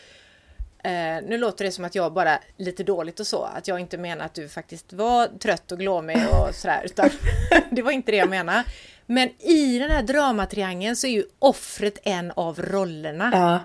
Eh, 0.85 1.23
nu 1.23 1.39
låter 1.39 1.65
det 1.65 1.73
som 1.73 1.85
att 1.85 1.95
jag 1.95 2.13
bara 2.13 2.39
lite 2.57 2.85
dåligt 2.85 3.21
och 3.21 3.27
så, 3.27 3.43
att 3.43 3.69
jag 3.69 3.81
inte 3.81 3.99
menar 3.99 4.25
att 4.25 4.35
du 4.35 4.49
faktiskt 4.49 4.93
var 4.93 5.27
trött 5.39 5.73
och 5.73 5.79
glåmig 5.79 6.17
och 6.17 6.55
sådär, 6.55 6.83
utan 6.85 7.11
det 7.71 7.83
var 7.83 7.91
inte 7.91 8.13
det 8.13 8.19
jag 8.19 8.31
menade. 8.31 8.65
Men 9.07 9.43
i 9.43 9.79
den 9.79 9.91
här 9.91 10.03
dramatriangeln 10.03 10.97
så 10.97 11.07
är 11.07 11.11
ju 11.11 11.25
offret 11.39 11.99
en 12.03 12.33
av 12.37 12.63
rollerna. 12.63 13.31
Ja. 13.33 13.61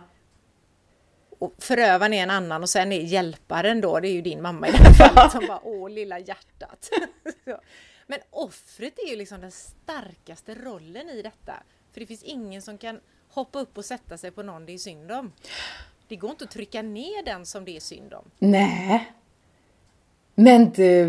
Och 1.39 1.53
förövaren 1.59 2.13
är 2.13 2.23
en 2.23 2.29
annan 2.29 2.63
och 2.63 2.69
sen 2.69 2.91
är 2.91 3.01
hjälparen 3.01 3.81
då, 3.81 3.99
det 3.99 4.07
är 4.07 4.13
ju 4.13 4.21
din 4.21 4.41
mamma 4.41 4.67
i 4.67 4.71
det 4.71 4.77
här 4.77 4.93
fallet 4.93 5.31
som 5.31 5.45
bara 5.47 5.59
åh 5.63 5.89
lilla 5.89 6.19
hjärtat. 6.19 6.89
Men 8.07 8.19
offret 8.29 8.99
är 8.99 9.09
ju 9.09 9.15
liksom 9.15 9.41
den 9.41 9.51
starkaste 9.51 10.55
rollen 10.55 11.09
i 11.09 11.21
detta. 11.21 11.53
För 11.93 11.99
det 11.99 12.05
finns 12.05 12.23
ingen 12.23 12.61
som 12.61 12.77
kan 12.77 12.99
hoppa 13.29 13.59
upp 13.59 13.77
och 13.77 13.85
sätta 13.85 14.17
sig 14.17 14.31
på 14.31 14.43
någon 14.43 14.65
det 14.65 14.73
är 14.73 14.77
synd 14.77 15.11
om. 15.11 15.31
Det 16.13 16.17
går 16.17 16.31
inte 16.31 16.43
att 16.43 16.51
trycka 16.51 16.81
ner 16.81 17.25
den 17.25 17.45
som 17.45 17.65
det 17.65 17.75
är 17.75 17.79
synd 17.79 18.13
om. 18.13 18.31
Nej. 18.39 19.11
Men 20.35 20.69
du, 20.69 21.05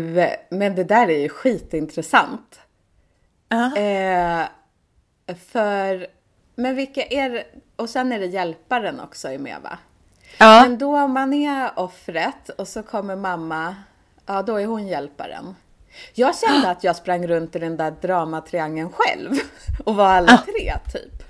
men 0.49 0.75
det 0.75 0.83
där 0.83 1.09
är 1.09 1.19
ju 1.19 1.29
skitintressant. 1.29 2.59
Ja. 3.49 3.77
Eh, 3.77 4.45
för, 5.47 6.07
men 6.55 6.75
vilka 6.75 7.05
är 7.05 7.29
det, 7.29 7.45
och 7.75 7.89
sen 7.89 8.11
är 8.11 8.19
det 8.19 8.25
hjälparen 8.25 8.99
också 8.99 9.27
är 9.27 9.37
med 9.37 9.57
va? 9.63 9.77
Ja. 10.37 10.61
Men 10.61 10.77
då 10.77 10.97
om 10.97 11.11
man 11.11 11.33
är 11.33 11.79
offret 11.79 12.49
och 12.49 12.67
så 12.67 12.83
kommer 12.83 13.15
mamma, 13.15 13.75
ja 14.25 14.41
då 14.41 14.55
är 14.55 14.65
hon 14.65 14.87
hjälparen. 14.87 15.55
Jag 16.13 16.37
kände 16.37 16.69
att 16.69 16.83
jag 16.83 16.95
sprang 16.95 17.27
runt 17.27 17.55
i 17.55 17.59
den 17.59 17.77
där 17.77 17.91
dramatriangeln 18.01 18.89
själv 18.93 19.31
och 19.85 19.95
var 19.95 20.07
alla 20.07 20.37
tre 20.37 20.73
typ. 20.93 21.23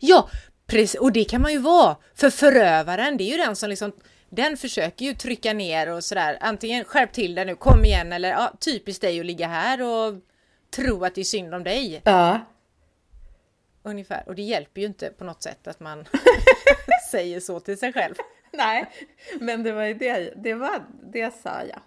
Ja, 0.00 0.28
precis. 0.70 1.00
Och 1.00 1.12
det 1.12 1.24
kan 1.24 1.42
man 1.42 1.52
ju 1.52 1.58
vara. 1.58 1.96
För 2.14 2.30
förövaren, 2.30 3.16
det 3.16 3.24
är 3.24 3.30
ju 3.30 3.36
den 3.36 3.56
som 3.56 3.70
liksom 3.70 3.92
den 4.30 4.56
försöker 4.56 5.04
ju 5.04 5.14
trycka 5.14 5.52
ner 5.52 5.88
och 5.88 6.04
sådär. 6.04 6.38
Antingen 6.40 6.84
skärp 6.84 7.12
till 7.12 7.34
dig 7.34 7.44
nu, 7.44 7.54
kom 7.54 7.84
igen 7.84 8.12
eller 8.12 8.30
ja, 8.30 8.52
typiskt 8.60 9.02
dig 9.02 9.20
att 9.20 9.26
ligga 9.26 9.48
här 9.48 9.82
och 9.82 10.14
tro 10.70 11.04
att 11.04 11.14
det 11.14 11.20
är 11.20 11.24
synd 11.24 11.54
om 11.54 11.64
dig. 11.64 12.00
Ja. 12.04 12.40
Ungefär. 13.82 14.22
Och 14.26 14.34
det 14.34 14.42
hjälper 14.42 14.80
ju 14.80 14.86
inte 14.86 15.10
på 15.10 15.24
något 15.24 15.42
sätt 15.42 15.66
att 15.66 15.80
man 15.80 16.04
säger 17.10 17.40
så 17.40 17.60
till 17.60 17.78
sig 17.78 17.92
själv. 17.92 18.14
Nej, 18.52 18.86
men 19.40 19.62
det 19.62 19.72
var 19.72 19.84
ju 19.84 19.94
det, 19.94 20.32
det 20.36 20.54
var, 20.54 20.82
det 21.12 21.34
sa 21.42 21.62
jag. 21.68 21.80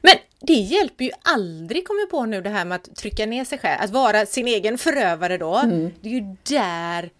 Men 0.00 0.14
det 0.40 0.52
hjälper 0.52 1.04
ju 1.04 1.10
aldrig, 1.22 1.86
kommer 1.86 2.00
jag 2.00 2.10
på 2.10 2.26
nu, 2.26 2.40
det 2.40 2.50
här 2.50 2.64
med 2.64 2.76
att 2.76 2.96
trycka 2.96 3.26
ner 3.26 3.44
sig 3.44 3.58
själv. 3.58 3.80
Att 3.80 3.90
vara 3.90 4.26
sin 4.26 4.48
egen 4.48 4.78
förövare 4.78 5.38
då. 5.38 5.62
Det 6.00 6.08
är 6.08 6.12
ju 6.12 6.36
där, 6.42 7.10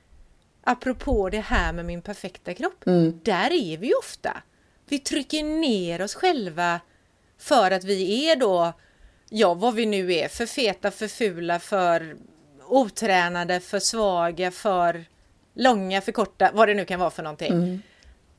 apropå 0.64 1.28
det 1.30 1.40
här 1.40 1.72
med 1.72 1.84
min 1.84 2.02
perfekta 2.02 2.54
kropp, 2.54 2.84
där 3.22 3.52
är 3.52 3.76
vi 3.78 3.86
ju 3.86 3.94
ofta. 3.94 4.42
Vi 4.88 4.98
trycker 4.98 5.42
ner 5.44 6.02
oss 6.02 6.14
själva 6.14 6.80
för 7.38 7.70
att 7.70 7.84
vi 7.84 8.30
är 8.30 8.36
då, 8.36 8.72
ja 9.30 9.54
vad 9.54 9.74
vi 9.74 9.86
nu 9.86 10.14
är, 10.14 10.28
för 10.28 10.46
feta, 10.46 10.90
för 10.90 11.08
fula, 11.08 11.58
för 11.58 12.16
otränade, 12.66 13.60
för 13.60 13.78
svaga, 13.78 14.50
för 14.50 15.04
långa, 15.54 16.00
för 16.00 16.12
korta, 16.12 16.50
vad 16.54 16.68
det 16.68 16.74
nu 16.74 16.84
kan 16.84 17.00
vara 17.00 17.10
för 17.10 17.22
någonting. 17.22 17.52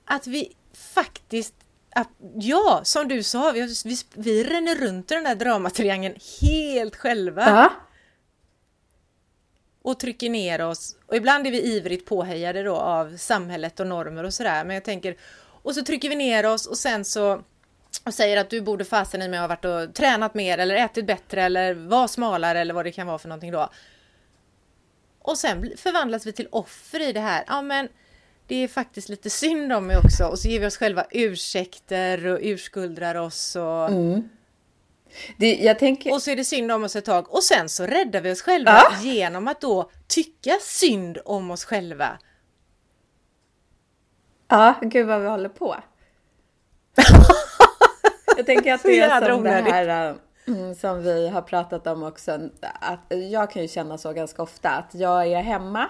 Att 0.06 0.28
vi 0.28 0.52
faktiskt 0.74 1.54
ja, 2.36 2.82
som 2.84 3.08
du 3.08 3.24
sa, 3.24 3.52
vi, 3.52 3.62
vi, 3.86 3.96
vi 4.16 4.44
ränner 4.44 4.76
runt 4.76 5.12
i 5.12 5.16
den 5.16 5.24
där 5.24 5.36
dramatriangeln 5.36 6.16
helt 6.42 6.96
själva 6.96 7.42
Ja 7.50 7.72
och 9.84 10.00
trycker 10.00 10.30
ner 10.30 10.62
oss. 10.62 10.96
Och 11.06 11.16
ibland 11.16 11.48
är 11.48 11.52
vi 11.52 11.62
ivrigt 11.62 12.06
påhejade 12.06 12.64
då 12.64 12.76
av 12.76 13.18
samhället 13.18 13.80
och 13.80 13.88
normer 13.88 14.24
och 14.24 14.34
sådär. 14.34 14.64
Men 14.64 14.74
jag 14.74 14.84
tänker, 14.84 15.16
och 15.62 15.76
så 15.76 15.84
trycker 15.84 16.10
vi 16.10 16.16
ner 16.16 16.46
oss 16.46 16.66
och 16.66 16.78
sen 16.78 17.06
så 17.06 17.44
och 18.06 18.14
säger 18.14 18.38
att 18.38 18.50
du 18.50 18.62
borde 18.62 18.86
fasen 18.86 19.22
i 19.22 19.28
mig 19.28 19.40
ha 19.40 19.48
varit 19.48 19.66
och 19.66 19.94
tränat 19.94 20.34
mer 20.34 20.58
eller 20.58 20.76
ätit 20.76 21.08
bättre 21.08 21.44
eller 21.44 21.74
var 21.74 22.08
smalare 22.08 22.60
eller 22.60 22.74
vad 22.74 22.86
det 22.86 22.92
kan 22.92 23.08
vara 23.08 23.18
för 23.18 23.30
någonting 23.30 23.52
då. 23.52 23.70
Och 25.20 25.38
sen 25.38 25.72
förvandlas 25.78 26.26
vi 26.26 26.34
till 26.34 26.48
offer 26.52 27.10
i 27.10 27.14
det 27.14 27.20
här. 27.20 27.44
Ja, 27.48 27.62
men 27.62 27.88
det 28.48 28.56
är 28.56 28.68
faktiskt 28.68 29.10
lite 29.10 29.30
synd 29.30 29.74
om 29.74 29.88
mig 29.88 29.98
också. 29.98 30.24
Och 30.24 30.40
så 30.40 30.48
ger 30.48 30.60
vi 30.60 30.66
oss 30.66 30.78
själva 30.78 31.06
ursäkter 31.12 32.28
och 32.28 32.40
urskuldrar 32.42 33.16
oss. 33.16 33.56
Och, 33.56 33.90
mm. 33.90 34.30
Det, 35.38 35.74
tänker, 35.74 36.14
och 36.14 36.22
så 36.22 36.32
är 36.32 36.36
det 36.36 36.46
synd 36.46 36.72
om 36.72 36.84
oss 36.84 36.96
ett 36.96 37.06
tag. 37.06 37.34
Och 37.34 37.44
sen 37.44 37.70
så 37.70 37.86
räddar 37.86 38.22
vi 38.22 38.32
oss 38.32 38.42
själva 38.42 38.72
Ja. 38.72 38.98
genom 39.02 39.48
att 39.48 39.62
då 39.62 39.92
tycka 40.08 40.58
synd 40.62 41.18
om 41.26 41.52
oss 41.52 41.66
själva. 41.66 42.18
ja, 44.50 44.76
gud 44.82 45.08
vad 45.08 45.22
vi 45.22 45.28
håller 45.28 45.50
på. 45.50 45.76
jag 48.38 48.46
tänker 48.46 48.74
att 48.74 48.84
det 48.84 49.00
är 49.00 49.34
som 49.34 49.44
det 49.44 49.52
här 49.52 50.16
mm, 50.48 50.76
som 50.76 51.04
vi 51.04 51.28
har 51.28 51.42
pratat 51.42 51.88
om 51.88 52.04
också. 52.04 52.50
Att 52.62 53.14
jag 53.32 53.52
kan 53.52 53.62
ju 53.62 53.68
känna 53.68 53.98
så 53.98 54.14
ganska 54.14 54.44
ofta 54.44 54.70
att 54.70 54.90
jag 54.96 55.28
är 55.28 55.42
hemma 55.42 55.90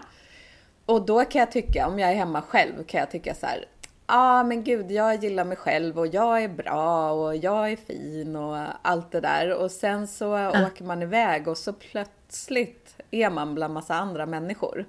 och 0.85 1.05
då 1.05 1.25
kan 1.25 1.39
jag 1.39 1.51
tycka, 1.51 1.87
om 1.87 1.99
jag 1.99 2.11
är 2.11 2.15
hemma 2.15 2.41
själv, 2.41 2.83
kan 2.83 2.99
jag 2.99 3.11
tycka 3.11 3.35
så 3.35 3.45
här. 3.45 3.65
Ja, 4.07 4.39
ah, 4.39 4.43
men 4.43 4.63
gud, 4.63 4.91
jag 4.91 5.23
gillar 5.23 5.45
mig 5.45 5.57
själv 5.57 5.99
och 5.99 6.07
jag 6.07 6.43
är 6.43 6.47
bra 6.47 7.11
och 7.11 7.35
jag 7.35 7.71
är 7.71 7.75
fin 7.75 8.35
och 8.35 8.57
allt 8.81 9.11
det 9.11 9.19
där. 9.19 9.53
Och 9.53 9.71
sen 9.71 10.07
så 10.07 10.49
åker 10.65 10.83
man 10.83 11.01
iväg 11.01 11.47
och 11.47 11.57
så 11.57 11.73
plötsligt 11.73 12.95
är 13.11 13.29
man 13.29 13.55
bland 13.55 13.73
massa 13.73 13.95
andra 13.95 14.25
människor. 14.25 14.85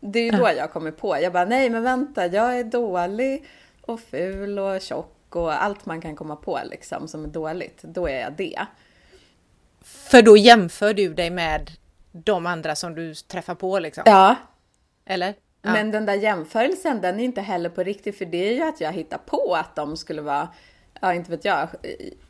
Det 0.00 0.18
är 0.18 0.24
ju 0.24 0.30
då 0.30 0.50
jag 0.56 0.72
kommer 0.72 0.90
på. 0.90 1.18
Jag 1.20 1.32
bara, 1.32 1.44
nej 1.44 1.70
men 1.70 1.82
vänta, 1.82 2.26
jag 2.26 2.58
är 2.58 2.64
dålig 2.64 3.44
och 3.80 4.00
ful 4.00 4.58
och 4.58 4.80
tjock 4.80 5.36
och 5.36 5.62
allt 5.62 5.86
man 5.86 6.00
kan 6.00 6.16
komma 6.16 6.36
på 6.36 6.60
liksom 6.70 7.08
som 7.08 7.24
är 7.24 7.28
dåligt. 7.28 7.82
Då 7.82 8.08
är 8.08 8.20
jag 8.20 8.32
det. 8.32 8.66
För 9.80 10.22
då 10.22 10.36
jämför 10.36 10.94
du 10.94 11.14
dig 11.14 11.30
med 11.30 11.70
de 12.12 12.46
andra 12.46 12.76
som 12.76 12.94
du 12.94 13.14
träffar 13.14 13.54
på 13.54 13.78
liksom. 13.78 14.02
Ja, 14.06 14.36
Eller? 15.04 15.34
Ja. 15.62 15.72
Men 15.72 15.90
den 15.90 16.06
där 16.06 16.14
jämförelsen, 16.14 17.00
den 17.00 17.20
är 17.20 17.24
inte 17.24 17.40
heller 17.40 17.70
på 17.70 17.82
riktigt, 17.82 18.18
för 18.18 18.24
det 18.24 18.48
är 18.48 18.54
ju 18.54 18.62
att 18.62 18.80
jag 18.80 18.92
hittar 18.92 19.18
på 19.18 19.54
att 19.54 19.76
de 19.76 19.96
skulle 19.96 20.22
vara, 20.22 20.48
ja 21.00 21.14
inte 21.14 21.30
vet 21.30 21.44
jag, 21.44 21.68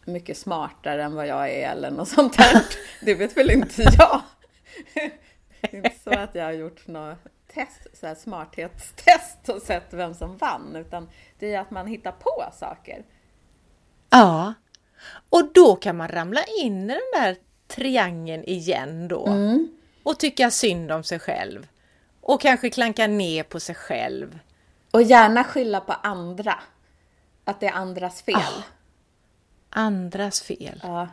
mycket 0.05 0.37
smartare 0.37 1.03
än 1.03 1.15
vad 1.15 1.27
jag 1.27 1.51
är 1.51 1.71
eller 1.71 1.91
något 1.91 2.09
sånt 2.09 2.37
där. 2.37 2.63
Det 3.05 3.15
vet 3.15 3.37
väl 3.37 3.51
inte 3.51 3.83
jag. 3.99 4.23
Det 4.95 5.11
är 5.61 5.77
inte 5.77 5.93
så 6.05 6.11
att 6.11 6.35
jag 6.35 6.45
har 6.45 6.53
gjort 6.53 6.87
något 6.87 7.19
test, 7.55 7.87
så 8.01 8.07
här 8.07 8.15
smarthetstest 8.15 9.49
och 9.49 9.63
sett 9.63 9.93
vem 9.93 10.15
som 10.15 10.37
vann, 10.37 10.77
utan 10.77 11.09
det 11.39 11.55
är 11.55 11.61
att 11.61 11.71
man 11.71 11.87
hittar 11.87 12.13
på 12.13 12.45
saker. 12.59 13.05
Ja. 14.11 14.55
Och 15.31 15.53
då 15.55 15.77
kan 15.77 15.97
man 15.97 16.09
ramla 16.09 16.41
in 16.63 16.91
i 16.91 16.95
den 16.95 17.23
där 17.23 17.37
triangeln 17.67 18.45
igen 18.45 19.09
då. 19.09 19.29
Och 20.03 20.19
tycka 20.19 20.51
synd 20.51 20.93
om 20.93 21.05
sig 21.05 21.19
själv. 21.19 21.67
Och 22.23 22.41
kanske 22.41 22.71
klanka 22.71 23.07
ner 23.07 23.43
på 23.43 23.61
sig 23.61 23.75
själv. 23.75 24.39
Och 24.91 25.03
gärna 25.03 25.45
skylla 25.45 25.81
på 25.81 25.93
andra. 25.93 26.55
Att 27.45 27.61
det 27.61 27.67
är 27.67 27.73
andras 27.73 28.23
fel. 28.23 28.63
Andras 29.71 30.43
fel. 30.43 30.81
Ja. 30.83 31.09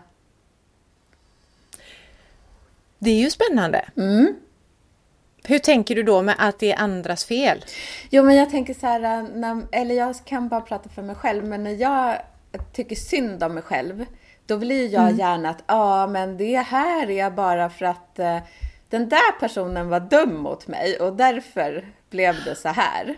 Det 3.00 3.10
är 3.10 3.20
ju 3.20 3.30
spännande. 3.30 3.86
Hur 5.44 5.60
tänker 5.60 5.96
du 5.96 6.04
då 6.04 6.22
med 6.22 6.36
att 6.38 6.60
det 6.60 6.72
är 6.72 6.80
andras 6.80 7.26
fel? 7.26 7.66
Jo, 8.10 8.24
men 8.24 8.36
jag 8.36 8.50
tänker 8.50 8.74
så 8.74 8.88
här, 8.88 9.24
när, 9.36 9.68
eller 9.72 9.96
jag 9.96 10.16
kan 10.26 10.48
bara 10.48 10.62
prata 10.62 10.90
för 10.90 11.02
mig 11.02 11.16
själv, 11.16 11.46
men 11.46 11.64
när 11.64 11.76
jag 11.76 12.18
tycker 12.74 12.96
synd 12.96 13.44
om 13.44 13.54
mig 13.54 13.64
själv, 13.64 14.06
då 14.46 14.58
blir 14.58 14.94
jag 14.94 15.18
gärna 15.18 15.50
att, 15.50 15.64
ja, 15.68 16.08
men 16.08 16.38
det 16.38 16.58
här 16.58 17.10
är 17.10 17.30
bara 17.30 17.70
för 17.70 17.86
att 17.86 18.20
eh, 18.20 18.38
den 18.90 19.10
där 19.10 19.40
personen 19.40 19.90
var 19.90 20.00
dum 20.00 20.38
mot 20.38 20.68
mig 20.68 21.00
och 21.00 21.14
därför 21.14 21.94
blev 22.10 22.44
det 22.46 22.56
så 22.56 22.70
här. 22.70 23.16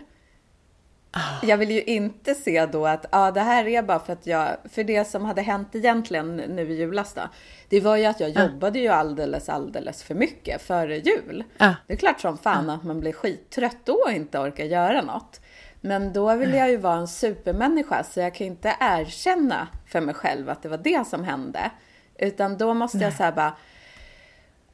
Jag 1.42 1.56
vill 1.56 1.70
ju 1.70 1.82
inte 1.82 2.34
se 2.34 2.66
då 2.66 2.86
att 2.86 3.06
ja, 3.12 3.30
det 3.30 3.40
här 3.40 3.66
är 3.66 3.82
bara 3.82 3.98
för 3.98 4.12
att 4.12 4.26
jag, 4.26 4.56
för 4.72 4.84
det 4.84 5.04
som 5.04 5.24
hade 5.24 5.42
hänt 5.42 5.74
egentligen 5.74 6.36
nu 6.36 6.62
i 6.62 6.74
julas 6.74 7.14
då, 7.14 7.22
det 7.68 7.80
var 7.80 7.96
ju 7.96 8.04
att 8.04 8.20
jag 8.20 8.30
jobbade 8.30 8.78
ju 8.78 8.88
alldeles, 8.88 9.48
alldeles 9.48 10.02
för 10.02 10.14
mycket 10.14 10.62
före 10.62 10.98
jul. 10.98 11.44
Ja. 11.58 11.74
Det 11.86 11.92
är 11.92 11.96
klart 11.96 12.20
som 12.20 12.38
fan 12.38 12.70
att 12.70 12.84
man 12.84 13.00
blir 13.00 13.12
skittrött 13.12 13.78
då 13.84 13.92
och 14.06 14.12
inte 14.12 14.38
orkar 14.38 14.64
göra 14.64 15.02
något. 15.02 15.40
Men 15.80 16.12
då 16.12 16.34
vill 16.34 16.54
jag 16.54 16.70
ju 16.70 16.76
vara 16.76 16.96
en 16.96 17.08
supermänniska 17.08 18.04
så 18.04 18.20
jag 18.20 18.34
kan 18.34 18.46
inte 18.46 18.76
erkänna 18.80 19.68
för 19.86 20.00
mig 20.00 20.14
själv 20.14 20.50
att 20.50 20.62
det 20.62 20.68
var 20.68 20.78
det 20.78 21.06
som 21.06 21.24
hände. 21.24 21.70
Utan 22.18 22.58
då 22.58 22.74
måste 22.74 22.98
jag 22.98 23.12
säga 23.12 23.32
bara, 23.32 23.56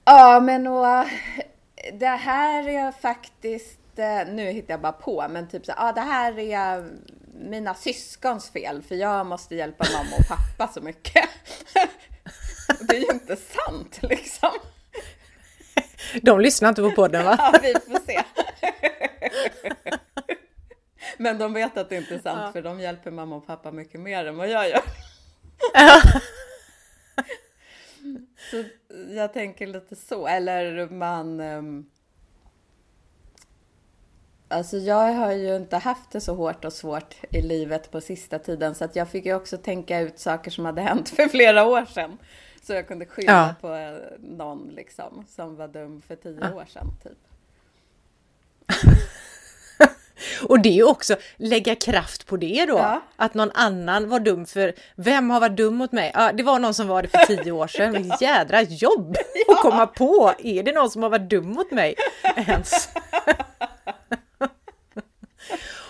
ja 0.08 0.40
men 0.40 0.66
och, 0.66 1.06
det 1.92 2.06
här 2.06 2.68
är 2.68 2.92
faktiskt, 2.92 3.98
eh, 3.98 4.34
nu 4.34 4.50
hittar 4.50 4.74
jag 4.74 4.80
bara 4.80 4.92
på, 4.92 5.26
men 5.30 5.48
typ 5.48 5.66
så 5.66 5.72
ja 5.76 5.92
det 5.92 6.00
här 6.00 6.38
är 6.38 6.90
mina 7.40 7.74
syskons 7.74 8.50
fel 8.50 8.82
för 8.82 8.94
jag 8.94 9.26
måste 9.26 9.54
hjälpa 9.54 9.86
mamma 9.92 10.16
och 10.18 10.28
pappa 10.28 10.72
så 10.72 10.80
mycket. 10.80 11.28
det 12.80 12.96
är 12.96 13.00
ju 13.00 13.12
inte 13.12 13.36
sant 13.36 13.98
liksom. 14.02 14.50
De 16.22 16.40
lyssnar 16.40 16.68
inte 16.68 16.82
på 16.82 16.90
podden 16.90 17.24
va? 17.24 17.36
Ja, 17.52 17.58
vi 17.62 17.74
får 17.74 18.06
se. 18.06 18.24
Men 21.16 21.38
de 21.38 21.52
vet 21.52 21.76
att 21.76 21.88
det 21.88 21.96
inte 21.96 22.14
är 22.14 22.18
sant 22.18 22.40
ja. 22.44 22.52
för 22.52 22.62
de 22.62 22.80
hjälper 22.80 23.10
mamma 23.10 23.36
och 23.36 23.46
pappa 23.46 23.70
mycket 23.70 24.00
mer 24.00 24.26
än 24.26 24.36
vad 24.36 24.48
jag 24.48 24.68
gör. 24.68 24.82
Så 28.50 28.64
jag 29.14 29.32
tänker 29.32 29.66
lite 29.66 29.96
så, 29.96 30.26
eller 30.26 30.88
man... 30.88 31.40
Um, 31.40 31.90
Alltså 34.50 34.76
jag 34.76 35.14
har 35.14 35.32
ju 35.32 35.56
inte 35.56 35.76
haft 35.76 36.10
det 36.10 36.20
så 36.20 36.34
hårt 36.34 36.64
och 36.64 36.72
svårt 36.72 37.16
i 37.30 37.42
livet 37.42 37.90
på 37.90 38.00
sista 38.00 38.38
tiden 38.38 38.74
så 38.74 38.84
att 38.84 38.96
jag 38.96 39.08
fick 39.08 39.26
ju 39.26 39.34
också 39.34 39.58
tänka 39.58 40.00
ut 40.00 40.18
saker 40.18 40.50
som 40.50 40.64
hade 40.64 40.82
hänt 40.90 41.08
för 41.08 41.28
flera 41.28 41.64
år 41.64 41.84
sedan. 41.84 42.18
Så 42.62 42.72
jag 42.72 42.88
kunde 42.88 43.06
skylla 43.06 43.32
ja. 43.32 43.54
på 43.60 43.98
någon 44.18 44.68
liksom 44.68 45.24
som 45.28 45.56
var 45.56 45.68
dum 45.68 46.02
för 46.02 46.16
tio 46.16 46.38
ja. 46.40 46.54
år 46.54 46.64
sedan 46.64 46.86
typ. 47.02 47.18
Och 50.42 50.60
det 50.60 50.68
är 50.68 50.72
ju 50.72 50.84
också 50.84 51.16
lägga 51.36 51.74
kraft 51.74 52.26
på 52.26 52.36
det 52.36 52.66
då. 52.66 52.76
Ja. 52.76 53.02
Att 53.16 53.34
någon 53.34 53.50
annan 53.54 54.08
var 54.08 54.20
dum 54.20 54.46
för, 54.46 54.74
vem 54.96 55.30
har 55.30 55.40
varit 55.40 55.56
dum 55.56 55.74
mot 55.74 55.92
mig? 55.92 56.12
Ja, 56.14 56.32
det 56.32 56.42
var 56.42 56.58
någon 56.58 56.74
som 56.74 56.88
var 56.88 57.02
det 57.02 57.08
för 57.08 57.26
tio 57.26 57.52
år 57.52 57.66
sedan. 57.66 57.92
Vilket 57.92 58.20
jädra 58.28 58.62
jobb 58.62 59.16
ja. 59.46 59.54
att 59.54 59.62
komma 59.62 59.86
på. 59.86 60.34
Är 60.38 60.62
det 60.62 60.72
någon 60.72 60.90
som 60.90 61.02
har 61.02 61.10
varit 61.10 61.30
dum 61.30 61.48
mot 61.50 61.70
mig 61.70 61.94
ens? 62.36 62.88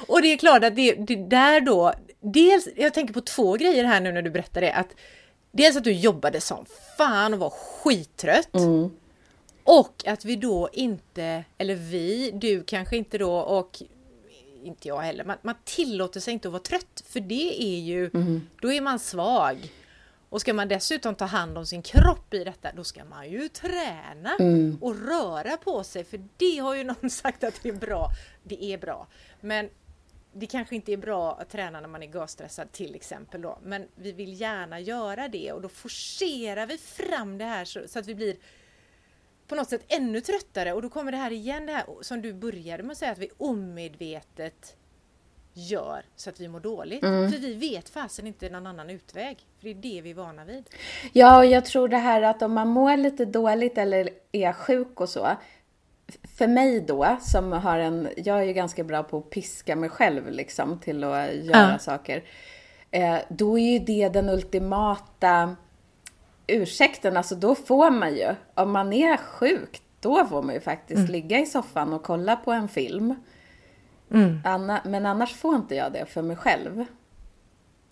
Och 0.09 0.23
det 0.23 0.33
är 0.33 0.37
klart 0.37 0.64
att 0.64 0.76
det, 0.76 0.95
det 0.95 1.17
där 1.17 1.61
då, 1.61 1.93
dels, 2.21 2.69
jag 2.76 2.95
tänker 2.95 3.14
på 3.14 3.21
två 3.21 3.52
grejer 3.52 3.85
här 3.85 4.00
nu 4.00 4.12
när 4.12 4.23
du 4.23 4.31
berättar 4.31 4.61
det. 4.61 4.73
Att 4.73 4.88
dels 5.52 5.76
att 5.76 5.85
du 5.85 5.93
jobbade 5.93 6.40
som 6.40 6.64
fan 6.97 7.35
och 7.35 7.40
var 7.40 7.50
skittrött. 7.50 8.55
Mm. 8.55 8.90
Och 9.64 10.05
att 10.07 10.25
vi 10.25 10.37
då 10.37 10.69
inte, 10.73 11.45
eller 11.59 11.75
vi, 11.75 12.31
du 12.35 12.64
kanske 12.64 12.97
inte 12.97 13.19
då 13.19 13.33
och 13.33 13.83
inte 14.65 14.88
jag 14.88 15.00
heller, 15.00 15.25
man, 15.25 15.37
man 15.43 15.55
tillåter 15.65 16.21
sig 16.21 16.33
inte 16.33 16.49
att 16.49 16.53
vara 16.53 16.62
trött 16.62 17.05
för 17.07 17.21
det 17.21 17.62
är 17.62 17.81
ju, 17.81 18.11
mm. 18.15 18.49
då 18.61 18.73
är 18.73 18.81
man 18.81 18.99
svag. 18.99 19.73
Och 20.31 20.41
ska 20.41 20.55
man 20.55 20.69
dessutom 20.69 21.15
ta 21.15 21.25
hand 21.25 21.59
om 21.59 21.67
sin 21.67 21.83
kropp 21.83 22.35
i 22.35 22.45
detta, 22.45 22.73
då 22.73 22.85
ska 22.85 23.05
man 23.05 23.31
ju 23.31 23.49
träna 23.49 24.37
mm. 24.41 24.79
och 24.81 25.07
röra 25.07 25.57
på 25.57 25.85
sig, 25.85 26.05
för 26.05 26.25
det 26.37 26.59
har 26.59 26.75
ju 26.75 26.85
någon 27.03 27.11
sagt 27.11 27.45
att 27.45 27.61
det 27.62 27.69
är 27.69 27.73
bra. 27.73 28.11
Det 28.43 28.65
är 28.65 28.79
bra. 28.79 29.07
Men 29.41 29.69
det 30.33 30.47
kanske 30.47 30.75
inte 30.75 30.93
är 30.93 30.97
bra 30.97 31.35
att 31.41 31.50
träna 31.50 31.81
när 31.81 31.88
man 31.88 32.03
är 32.03 32.07
gasstressad 32.07 32.73
till 32.73 32.95
exempel 32.95 33.43
då, 33.43 33.59
men 33.62 33.88
vi 33.95 34.12
vill 34.12 34.41
gärna 34.41 34.81
göra 34.81 35.29
det 35.29 35.53
och 35.53 35.62
då 35.62 35.69
forcerar 35.69 36.67
vi 36.67 36.79
fram 36.79 37.38
det 37.38 37.45
här 37.45 37.65
så, 37.65 37.81
så, 37.88 37.99
att 37.99 38.07
vi 38.07 38.15
blir 38.15 38.37
på 39.49 39.55
något 39.55 39.69
sätt 39.69 39.85
ännu 39.88 40.21
tröttare 40.21 40.73
och 40.73 40.83
då 40.83 40.88
kommer 40.88 41.12
det 41.12 41.19
här 41.19 41.31
igen 41.31 41.67
det 41.67 41.73
här 41.73 41.85
som 42.00 42.23
du 42.23 42.33
började 42.33 42.83
med 42.83 42.93
att 42.93 42.99
säga 42.99 43.12
att 43.12 43.19
vi 43.19 43.31
omedvetet 43.38 44.76
gör 45.52 46.05
så 46.17 46.31
att 46.31 46.40
vi 46.40 46.49
mår 46.49 46.61
dåligt. 46.61 47.02
Mm. 47.02 47.33
För 47.33 47.38
vi 47.38 47.55
vet 47.55 47.88
fasen 47.88 48.26
inte 48.26 48.50
någon 48.50 48.67
annan 48.67 48.90
utväg. 48.90 49.38
För 49.59 49.64
det 49.64 49.71
är 49.71 49.75
det 49.75 50.00
vi 50.00 50.11
är 50.11 50.14
vana 50.14 50.45
vid. 50.45 50.64
Ja, 51.12 51.38
och 51.38 51.47
jag 51.47 51.64
tror 51.64 51.88
det 51.88 51.97
här 51.97 52.23
att 52.23 52.43
om 52.43 52.52
man 52.52 52.69
mår 52.69 52.97
lite 52.97 53.25
dåligt 53.25 53.78
eller 53.78 54.11
är 54.33 54.52
sjuk 54.52 55.00
och 55.00 55.09
så, 55.09 55.28
för 56.37 56.47
mig 56.47 56.81
då, 56.81 57.17
som 57.21 57.52
har 57.52 57.78
en, 57.78 58.09
jag 58.17 58.38
är 58.38 58.45
ju 58.45 58.52
ganska 58.52 58.85
bra 58.85 59.02
på 59.02 59.19
att 59.19 59.31
piska 59.31 59.76
mig 59.76 59.90
själv 59.90 60.31
liksom 60.31 60.78
till 60.78 61.05
att 61.05 61.35
göra 61.35 61.71
ja. 61.73 61.78
saker. 61.78 62.25
Eh, 62.90 63.19
då 63.28 63.59
är 63.59 63.73
ju 63.73 63.78
det 63.78 64.09
den 64.09 64.28
ultimata 64.28 65.57
ursäkten, 66.49 67.17
alltså 67.17 67.35
då 67.35 67.55
får 67.55 67.90
man 67.90 68.17
ju, 68.17 68.35
om 68.55 68.73
man 68.73 68.93
är 68.93 69.17
sjuk, 69.17 69.83
då 70.00 70.26
får 70.26 70.43
man 70.43 70.55
ju 70.55 70.61
faktiskt 70.61 70.99
mm. 70.99 71.12
ligga 71.12 71.38
i 71.38 71.47
soffan 71.47 71.93
och 71.93 72.02
kolla 72.02 72.37
på 72.37 72.52
en 72.52 72.69
film. 72.69 73.14
Mm. 74.12 74.40
Anna, 74.45 74.81
men 74.85 75.07
annars 75.07 75.35
får 75.35 75.57
inte 75.57 75.75
jag 75.75 75.93
det 75.93 76.07
för 76.07 76.23
mig 76.23 76.37
själv. 76.37 76.85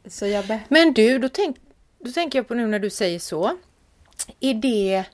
Så 0.06 0.26
jag 0.26 0.60
men 0.68 0.92
du, 0.92 1.18
då, 1.18 1.28
tänk, 1.28 1.56
då 1.98 2.10
tänker 2.10 2.38
jag 2.38 2.48
på 2.48 2.54
nu 2.54 2.66
när 2.66 2.78
du 2.78 2.90
säger 2.90 3.18
så. 3.18 3.56
Är 4.40 4.54
det 4.54 5.04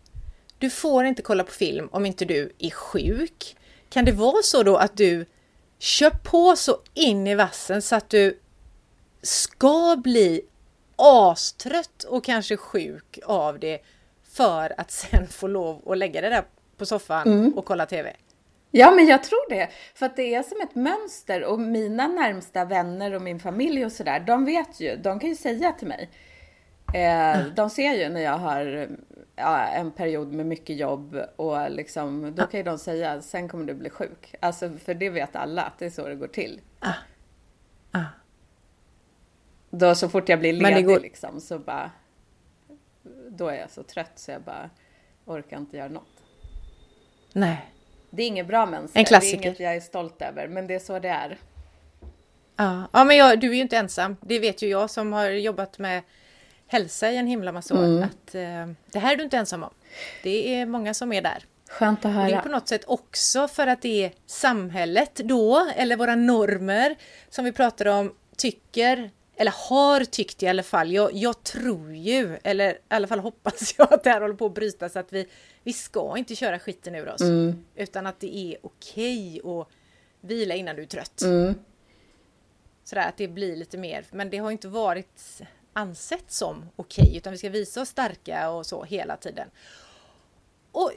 du 0.59 0.71
får 0.71 1.05
inte 1.05 1.23
kolla 1.23 1.45
på 1.45 1.53
film 1.53 1.88
om 1.93 2.07
inte 2.07 2.25
du 2.25 2.53
är 2.59 2.71
sjuk. 2.71 3.57
Kan 3.88 4.05
det 4.05 4.12
vara 4.12 4.43
så 4.43 4.62
då 4.62 4.77
att 4.77 4.97
du 4.97 5.27
kör 5.79 6.11
på 6.11 6.57
så 6.57 6.79
in 6.95 7.27
i 7.27 7.35
vassen 7.35 7.83
så 7.83 7.97
att 7.97 8.11
du 8.11 8.40
ska 9.23 9.97
bli 9.97 10.40
astrött 10.97 12.05
och 12.05 12.25
kanske 12.25 12.57
sjuk 12.57 13.19
av 13.25 13.59
det 13.59 13.79
för 14.23 14.81
att 14.81 14.91
sen 14.91 15.27
få 15.29 15.47
lov 15.47 15.89
att 15.93 15.99
lägga 15.99 16.21
det 16.21 16.29
där 16.29 16.45
på 16.77 16.87
soffan 16.87 17.27
mm. 17.27 17.53
och 17.53 17.65
kolla 17.65 17.87
TV? 17.87 18.17
Ja, 18.71 18.91
men 18.91 19.07
jag 19.07 19.23
tror 19.23 19.51
det. 19.51 19.69
För 19.95 20.07
att 20.07 20.17
det 20.17 20.35
är 20.35 20.43
som 20.43 20.61
ett 20.61 20.75
mönster 20.75 21.45
och 21.45 21.61
mina 21.61 22.09
närmsta 22.09 22.65
vänner 22.65 23.15
och 23.15 23.23
min 23.23 23.41
familj 23.41 23.85
och 23.85 23.93
sådär, 23.93 24.21
de 24.21 24.45
vet 24.45 24.81
ju, 24.81 24.97
de 24.97 25.21
kan 25.21 25.29
ju 25.29 25.37
säga 25.37 25.73
till 25.73 25.89
mig. 25.89 26.11
Eh, 26.95 27.41
mm. 27.41 27.55
De 27.55 27.71
ser 27.71 27.93
ju 27.93 28.09
när 28.09 28.21
jag 28.21 28.39
har 28.39 28.89
ja, 29.37 29.59
en 29.59 29.91
period 29.91 30.33
med 30.33 30.47
mycket 30.47 30.77
jobb 30.77 31.21
och 31.37 31.71
liksom, 31.71 32.35
då 32.35 32.47
kan 32.47 32.59
ju 32.61 32.65
de 32.65 32.79
säga 32.79 33.23
sen 33.23 33.49
kommer 33.49 33.65
du 33.65 33.75
bli 33.75 33.91
sjuk. 33.91 34.35
Alltså 34.41 34.71
för 34.85 34.95
det 34.95 35.11
vet 35.11 35.37
alla 35.37 35.63
att 35.63 35.79
det 35.79 35.87
är 35.87 35.91
så 35.91 36.09
det 36.09 36.15
går 36.15 36.27
till. 36.27 36.61
Ah. 36.81 36.93
Ah. 37.93 38.05
Då 39.75 39.95
så 39.95 40.09
fort 40.09 40.29
jag 40.29 40.39
blir 40.39 40.53
ledig 40.53 40.87
går... 40.87 41.01
liksom 41.01 41.41
så 41.41 41.59
bara, 41.59 41.91
då 43.29 43.49
är 43.49 43.55
jag 43.55 43.71
så 43.71 43.83
trött 43.83 44.13
så 44.15 44.31
jag 44.31 44.43
bara 44.43 44.71
orkar 45.25 45.57
inte 45.57 45.77
göra 45.77 45.89
något. 45.89 46.23
Nej. 47.33 47.73
Det 48.11 48.23
är 48.23 48.27
inget 48.27 48.47
bra 48.47 48.67
mönster. 48.67 48.99
En 48.99 49.05
klassiker. 49.05 49.39
Det 49.39 49.45
är 49.45 49.47
inget 49.47 49.61
jag 49.61 49.77
är 49.77 49.81
stolt 49.81 50.23
över, 50.23 50.49
men 50.49 50.67
det 50.67 50.75
är 50.75 50.79
så 50.79 50.99
det 50.99 51.09
är. 51.09 51.39
Ja, 52.57 52.89
ja 52.93 53.05
men 53.05 53.17
jag, 53.17 53.41
du 53.41 53.51
är 53.51 53.55
ju 53.55 53.61
inte 53.61 53.77
ensam. 53.77 54.17
Det 54.21 54.39
vet 54.39 54.63
ju 54.63 54.69
jag 54.69 54.91
som 54.91 55.13
har 55.13 55.31
jobbat 55.31 55.79
med 55.79 56.03
hälsa 56.67 57.11
i 57.11 57.17
en 57.17 57.27
himla 57.27 57.53
massa 57.53 57.75
år. 57.75 57.85
Mm. 57.85 58.03
Att, 58.03 58.35
eh, 58.35 58.93
det 58.93 58.99
här 58.99 59.13
är 59.13 59.17
du 59.17 59.25
inte 59.25 59.37
ensam 59.37 59.63
om. 59.63 59.75
Det 60.23 60.55
är 60.55 60.67
många 60.67 60.95
som 60.95 61.13
är 61.13 61.23
där. 61.23 61.45
Skönt 61.69 62.05
att 62.05 62.13
höra. 62.13 62.27
det 62.27 62.33
är 62.33 62.41
på 62.41 62.49
något 62.49 62.69
sätt 62.69 62.85
också 62.87 63.49
för 63.49 63.67
att 63.67 63.83
det 63.83 64.05
är 64.05 64.13
samhället 64.27 65.15
då, 65.15 65.71
eller 65.77 65.97
våra 65.97 66.15
normer 66.15 66.97
som 67.29 67.45
vi 67.45 67.53
pratar 67.53 67.87
om, 67.87 68.15
tycker, 68.37 69.11
eller 69.43 69.55
har 69.69 70.05
tyckt 70.05 70.43
i 70.43 70.49
alla 70.49 70.63
fall. 70.63 70.93
Jag, 70.93 71.13
jag 71.15 71.43
tror 71.43 71.95
ju, 71.95 72.39
eller 72.45 72.73
i 72.73 72.79
alla 72.89 73.07
fall 73.07 73.19
hoppas 73.19 73.75
jag 73.79 73.93
att 73.93 74.05
det 74.05 74.11
här 74.11 74.21
håller 74.21 74.35
på 74.35 74.47
att 74.47 74.55
brytas, 74.55 74.97
att 74.97 75.13
vi, 75.13 75.29
vi 75.63 75.73
ska 75.73 76.19
inte 76.19 76.35
köra 76.35 76.59
skiten 76.59 76.95
ur 76.95 77.09
oss. 77.09 77.21
Mm. 77.21 77.65
Utan 77.77 78.07
att 78.07 78.21
det 78.21 78.37
är 78.37 78.57
okej 78.63 79.41
att 79.45 79.69
vila 80.21 80.55
innan 80.55 80.77
du 80.77 80.83
är 80.83 80.87
trött. 80.87 81.23
Mm. 81.23 81.55
Sådär 82.85 83.09
att 83.09 83.17
det 83.17 83.29
blir 83.29 83.57
lite 83.57 83.79
mer, 83.79 84.05
men 84.11 84.31
det 84.31 84.39
har 84.39 84.51
inte 84.51 84.69
varit 84.69 85.43
ansett 85.73 86.33
som 86.33 86.69
okej, 86.77 87.03
okay, 87.03 87.17
utan 87.17 87.33
vi 87.33 87.39
ska 87.39 87.49
visa 87.49 87.81
oss 87.81 87.89
starka 87.89 88.51
och 88.51 88.67
så 88.67 88.85
hela 88.85 89.17
tiden. 89.17 89.49
Och 90.73 90.93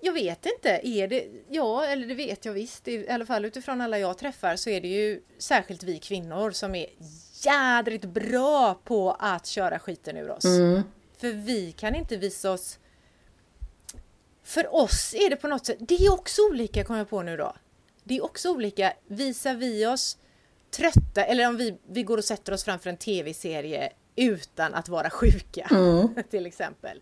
jag 0.00 0.12
vet 0.12 0.46
inte, 0.46 0.80
är 0.82 1.08
det, 1.08 1.26
ja 1.48 1.84
eller 1.84 2.06
det 2.06 2.14
vet 2.14 2.44
jag 2.44 2.52
visst, 2.52 2.88
i 2.88 3.08
alla 3.08 3.26
fall 3.26 3.44
utifrån 3.44 3.80
alla 3.80 3.98
jag 3.98 4.18
träffar 4.18 4.56
så 4.56 4.70
är 4.70 4.80
det 4.80 4.88
ju 4.88 5.22
särskilt 5.38 5.82
vi 5.82 5.98
kvinnor 5.98 6.50
som 6.50 6.74
är 6.74 6.86
jädrigt 7.44 8.04
bra 8.04 8.80
på 8.84 9.16
att 9.18 9.46
köra 9.46 9.78
skiten 9.78 10.16
ur 10.16 10.30
oss. 10.30 10.44
Mm. 10.44 10.82
För 11.18 11.32
vi 11.32 11.72
kan 11.72 11.94
inte 11.94 12.16
visa 12.16 12.50
oss 12.50 12.78
för 14.48 14.74
oss 14.74 15.14
är 15.14 15.30
det 15.30 15.36
på 15.36 15.48
något 15.48 15.66
sätt, 15.66 15.78
det 15.80 15.94
är 15.94 16.12
också 16.12 16.42
olika 16.50 16.84
kommer 16.84 17.00
jag 17.00 17.10
på 17.10 17.22
nu 17.22 17.36
då. 17.36 17.56
Det 18.04 18.16
är 18.16 18.24
också 18.24 18.50
olika, 18.50 18.92
visar 19.06 19.54
vi 19.54 19.86
oss 19.86 20.18
trötta 20.70 21.24
eller 21.24 21.48
om 21.48 21.56
vi, 21.56 21.78
vi 21.88 22.02
går 22.02 22.18
och 22.18 22.24
sätter 22.24 22.52
oss 22.52 22.64
framför 22.64 22.90
en 22.90 22.96
tv-serie 22.96 23.92
utan 24.16 24.74
att 24.74 24.88
vara 24.88 25.10
sjuka 25.10 25.68
mm. 25.70 26.08
till 26.30 26.46
exempel. 26.46 27.00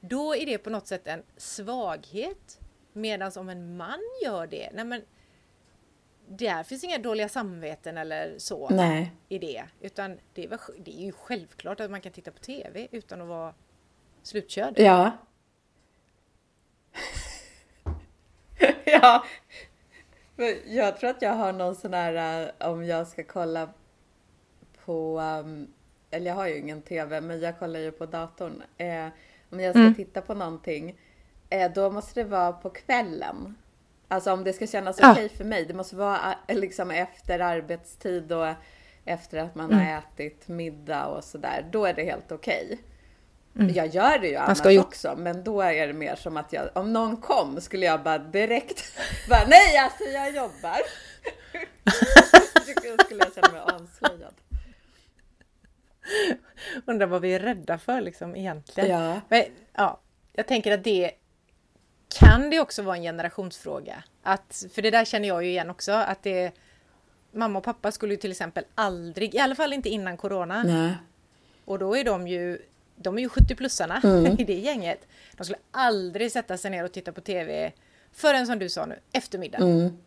Då 0.00 0.34
är 0.36 0.46
det 0.46 0.58
på 0.58 0.70
något 0.70 0.86
sätt 0.86 1.06
en 1.06 1.22
svaghet. 1.36 2.60
Medan 2.92 3.32
om 3.36 3.48
en 3.48 3.76
man 3.76 4.00
gör 4.24 4.46
det, 4.46 4.70
nej 4.74 4.84
men 4.84 5.02
där 6.28 6.62
finns 6.62 6.84
inga 6.84 6.98
dåliga 6.98 7.28
samveten 7.28 7.98
eller 7.98 8.38
så 8.38 8.68
nej. 8.68 9.12
i 9.28 9.38
det. 9.38 9.64
Utan 9.80 10.18
det 10.34 10.44
är, 10.44 10.58
det 10.78 10.90
är 10.90 11.04
ju 11.04 11.12
självklart 11.12 11.80
att 11.80 11.90
man 11.90 12.00
kan 12.00 12.12
titta 12.12 12.30
på 12.30 12.38
TV 12.38 12.88
utan 12.90 13.20
att 13.20 13.28
vara 13.28 13.54
slutkörd. 14.22 14.74
Ja. 14.76 15.12
ja, 18.84 19.24
jag 20.66 20.96
tror 20.96 21.10
att 21.10 21.22
jag 21.22 21.32
har 21.32 21.52
någon 21.52 21.76
sån 21.76 21.94
här, 21.94 22.46
uh, 22.46 22.70
om 22.70 22.84
jag 22.84 23.06
ska 23.06 23.24
kolla 23.24 23.68
på, 24.84 25.20
um, 25.20 25.72
eller 26.10 26.26
jag 26.26 26.34
har 26.34 26.46
ju 26.46 26.58
ingen 26.58 26.82
TV, 26.82 27.20
men 27.20 27.40
jag 27.40 27.58
kollar 27.58 27.80
ju 27.80 27.92
på 27.92 28.06
datorn. 28.06 28.62
Eh, 28.78 29.06
om 29.50 29.60
jag 29.60 29.72
ska 29.72 29.80
mm. 29.80 29.94
titta 29.94 30.20
på 30.20 30.34
någonting, 30.34 30.98
eh, 31.50 31.72
då 31.72 31.90
måste 31.90 32.22
det 32.22 32.28
vara 32.28 32.52
på 32.52 32.70
kvällen. 32.70 33.54
Alltså 34.08 34.32
om 34.32 34.44
det 34.44 34.52
ska 34.52 34.66
kännas 34.66 34.98
okej 34.98 35.10
okay 35.10 35.28
för 35.28 35.44
mig, 35.44 35.64
det 35.64 35.74
måste 35.74 35.96
vara 35.96 36.34
uh, 36.50 36.58
liksom 36.58 36.90
efter 36.90 37.40
arbetstid 37.40 38.32
och 38.32 38.54
efter 39.04 39.38
att 39.38 39.54
man 39.54 39.72
mm. 39.72 39.86
har 39.86 39.98
ätit 39.98 40.48
middag 40.48 41.06
och 41.06 41.24
sådär. 41.24 41.66
Då 41.70 41.86
är 41.86 41.94
det 41.94 42.04
helt 42.04 42.32
okej. 42.32 42.78
Mm. 43.56 43.74
Jag 43.74 43.86
gör 43.86 44.18
det 44.18 44.28
ju 44.28 44.36
annars 44.36 44.66
ju... 44.66 44.80
också, 44.80 45.14
men 45.18 45.44
då 45.44 45.60
är 45.60 45.86
det 45.86 45.92
mer 45.92 46.16
som 46.16 46.36
att 46.36 46.52
jag, 46.52 46.68
om 46.74 46.92
någon 46.92 47.16
kom 47.16 47.60
skulle 47.60 47.86
jag 47.86 48.02
bara 48.02 48.18
direkt 48.18 48.84
bara, 49.28 49.46
nej 49.46 49.78
alltså 49.78 50.04
jag 50.04 50.34
jobbar. 50.34 50.78
då 52.96 53.04
skulle 53.04 53.24
jag 53.24 53.34
känna 53.34 53.52
mig 53.52 53.60
avslöjad. 53.60 54.34
Undrar 56.86 57.06
vad 57.06 57.22
vi 57.22 57.34
är 57.34 57.38
rädda 57.38 57.78
för 57.78 58.00
liksom 58.00 58.36
egentligen. 58.36 58.90
Ja. 58.90 59.20
Men, 59.28 59.44
ja, 59.72 60.00
jag 60.32 60.46
tänker 60.46 60.72
att 60.72 60.84
det 60.84 61.10
kan 62.20 62.50
det 62.50 62.60
också 62.60 62.82
vara 62.82 62.96
en 62.96 63.02
generationsfråga. 63.02 64.04
Att, 64.22 64.64
för 64.74 64.82
det 64.82 64.90
där 64.90 65.04
känner 65.04 65.28
jag 65.28 65.44
ju 65.44 65.50
igen 65.50 65.70
också, 65.70 65.92
att 65.92 66.22
det 66.22 66.52
Mamma 67.32 67.58
och 67.58 67.64
pappa 67.64 67.92
skulle 67.92 68.14
ju 68.14 68.20
till 68.20 68.30
exempel 68.30 68.64
aldrig, 68.74 69.34
i 69.34 69.38
alla 69.38 69.54
fall 69.54 69.72
inte 69.72 69.88
innan 69.88 70.16
Corona. 70.16 70.62
Nej. 70.62 70.94
Och 71.64 71.78
då 71.78 71.96
är 71.96 72.04
de 72.04 72.28
ju, 72.28 72.62
de 72.96 73.18
är 73.18 73.22
ju 73.22 73.28
70-plussarna 73.28 74.04
mm. 74.04 74.36
i 74.38 74.44
det 74.44 74.58
gänget. 74.58 75.06
De 75.36 75.44
skulle 75.44 75.58
aldrig 75.70 76.32
sätta 76.32 76.56
sig 76.56 76.70
ner 76.70 76.84
och 76.84 76.92
titta 76.92 77.12
på 77.12 77.20
TV 77.20 77.72
förrän 78.12 78.46
som 78.46 78.58
du 78.58 78.68
sa 78.68 78.86
nu, 78.86 78.98
eftermiddag. 79.12 79.58
Mm. 79.58 79.98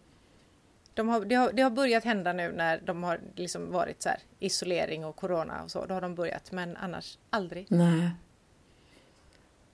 De 0.94 1.10
har, 1.10 1.26
det, 1.26 1.36
har, 1.36 1.52
det 1.52 1.62
har 1.62 1.70
börjat 1.70 2.04
hända 2.04 2.34
nu 2.34 2.52
när 2.52 2.82
de 2.86 3.04
har 3.04 3.20
liksom 3.36 3.72
varit 3.72 4.02
så 4.02 4.10
här, 4.10 4.20
isolering 4.40 5.06
och 5.06 5.16
corona 5.16 5.64
och 5.64 5.72
så. 5.72 5.86
Då 5.86 5.94
har 5.94 6.02
de 6.02 6.16
börjat, 6.16 6.52
men 6.52 6.78
annars 6.78 7.18
aldrig. 7.30 7.66
Nej. 7.70 8.10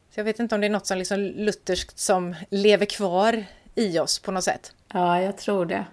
Så 0.09 0.19
jag 0.19 0.25
vet 0.25 0.39
inte 0.39 0.55
om 0.55 0.61
det 0.61 0.67
är 0.67 0.71
något 0.71 0.87
som 0.87 0.97
liksom 0.97 1.19
lutherskt 1.19 1.99
som 1.99 2.35
lever 2.49 2.85
kvar 2.85 3.45
i 3.75 3.99
oss 3.99 4.19
på 4.19 4.31
något 4.31 4.43
sätt. 4.43 4.73
Ja, 4.93 5.21
jag 5.21 5.37
tror 5.37 5.65
det. 5.65 5.85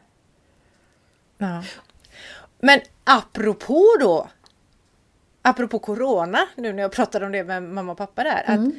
Ja. 1.38 1.64
Men 2.58 2.80
apropå 3.04 3.84
då, 4.00 4.28
apropå 5.42 5.78
corona, 5.78 6.48
nu 6.56 6.72
när 6.72 6.82
jag 6.82 6.92
pratade 6.92 7.26
om 7.26 7.32
det 7.32 7.44
med 7.44 7.62
mamma 7.62 7.92
och 7.92 7.98
pappa 7.98 8.24
där, 8.24 8.44
mm. 8.46 8.66
att 8.66 8.74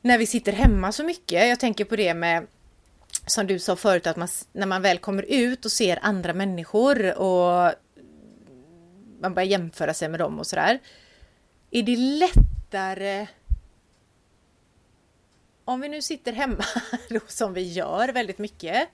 när 0.00 0.18
vi 0.18 0.26
sitter 0.26 0.52
hemma 0.52 0.92
så 0.92 1.04
mycket, 1.04 1.48
jag 1.48 1.60
tänker 1.60 1.84
på 1.84 1.96
det 1.96 2.14
med 2.14 2.46
som 3.26 3.46
du 3.46 3.58
sa 3.58 3.76
förut, 3.76 4.06
att 4.06 4.16
man, 4.16 4.28
när 4.52 4.66
man 4.66 4.82
väl 4.82 4.98
kommer 4.98 5.22
ut 5.22 5.64
och 5.64 5.72
ser 5.72 5.98
andra 6.02 6.32
människor 6.32 7.18
och 7.18 7.72
man 9.20 9.34
börjar 9.34 9.48
jämföra 9.48 9.94
sig 9.94 10.08
med 10.08 10.20
dem 10.20 10.38
och 10.38 10.46
sådär. 10.46 10.78
Är 11.70 11.82
det 11.82 11.96
lättare 11.96 13.26
om 15.64 15.80
vi 15.80 15.88
nu 15.88 16.02
sitter 16.02 16.32
hemma 16.32 16.64
då, 17.08 17.20
som 17.26 17.54
vi 17.54 17.72
gör 17.72 18.08
väldigt 18.08 18.38
mycket. 18.38 18.88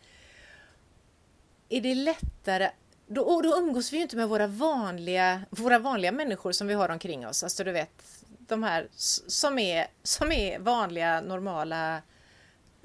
Är 1.68 1.80
det 1.80 1.94
lättare 1.94 2.70
då, 3.06 3.40
då 3.42 3.58
umgås 3.58 3.92
vi 3.92 3.96
ju 3.96 4.02
inte 4.02 4.16
med 4.16 4.28
våra 4.28 4.46
vanliga, 4.46 5.42
våra 5.50 5.78
vanliga 5.78 6.12
människor 6.12 6.52
som 6.52 6.66
vi 6.66 6.74
har 6.74 6.88
omkring 6.88 7.26
oss. 7.26 7.42
Alltså 7.42 7.64
du 7.64 7.72
vet, 7.72 8.24
de 8.38 8.62
här 8.62 8.88
som 9.26 9.58
är, 9.58 9.86
som 10.02 10.32
är 10.32 10.58
vanliga, 10.58 11.20
normala, 11.20 12.02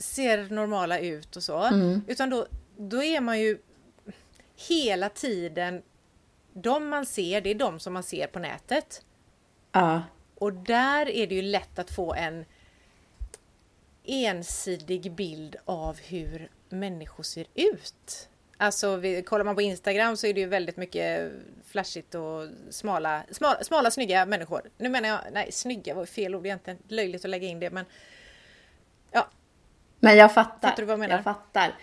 ser 0.04 0.50
normala 0.50 1.00
ut 1.00 1.36
och 1.36 1.44
så. 1.44 1.58
Mm. 1.58 2.02
Utan 2.08 2.30
då, 2.30 2.46
då 2.78 3.04
är 3.04 3.22
man 3.22 3.40
ju 3.40 3.58
hela 4.70 5.10
tiden, 5.10 5.82
de 6.54 6.90
man 6.90 7.06
ser, 7.06 7.42
det 7.42 7.50
är 7.50 7.56
de 7.56 7.80
som 7.80 7.94
man 7.94 8.04
ser 8.04 8.28
på 8.28 8.40
nätet. 8.40 9.02
Ja. 9.72 10.02
Och 10.36 10.54
där 10.54 11.10
är 11.10 11.28
det 11.28 11.36
ju 11.36 11.42
lätt 11.42 11.80
att 11.80 11.92
få 11.92 12.14
en 12.14 12.46
ensidig 14.04 15.12
bild 15.12 15.56
av 15.66 16.00
hur 16.00 16.50
människor 16.70 17.24
ser 17.24 17.46
ut. 17.54 18.30
Alltså 18.58 18.96
vi, 18.96 19.22
kollar 19.22 19.46
man 19.46 19.56
på 19.56 19.62
Instagram 19.62 20.18
så 20.18 20.28
är 20.28 20.34
det 20.34 20.40
ju 20.40 20.48
väldigt 20.48 20.78
mycket 20.78 21.32
flashigt 21.66 22.16
och 22.16 22.48
smala, 22.70 23.24
smala, 23.32 23.64
smala 23.64 23.92
snygga 23.92 24.26
människor. 24.26 24.70
Nu 24.78 24.90
menar 24.90 25.10
jag, 25.10 25.20
nej 25.32 25.52
snygga 25.52 25.94
var 25.94 26.06
fel 26.06 26.36
ord 26.36 26.46
egentligen, 26.46 26.80
löjligt 26.88 27.26
att 27.26 27.30
lägga 27.30 27.48
in 27.48 27.60
det 27.60 27.70
men 27.70 27.86
ja. 29.12 29.28
Men 30.04 30.18
jag 30.18 30.34
fattar. 30.34 30.70
Fattar 30.70 30.82
du 30.82 30.86
vad 30.86 30.94
jag 30.94 31.00
menar? 31.00 31.16
Jag 31.16 31.24
fattar. 31.24 31.76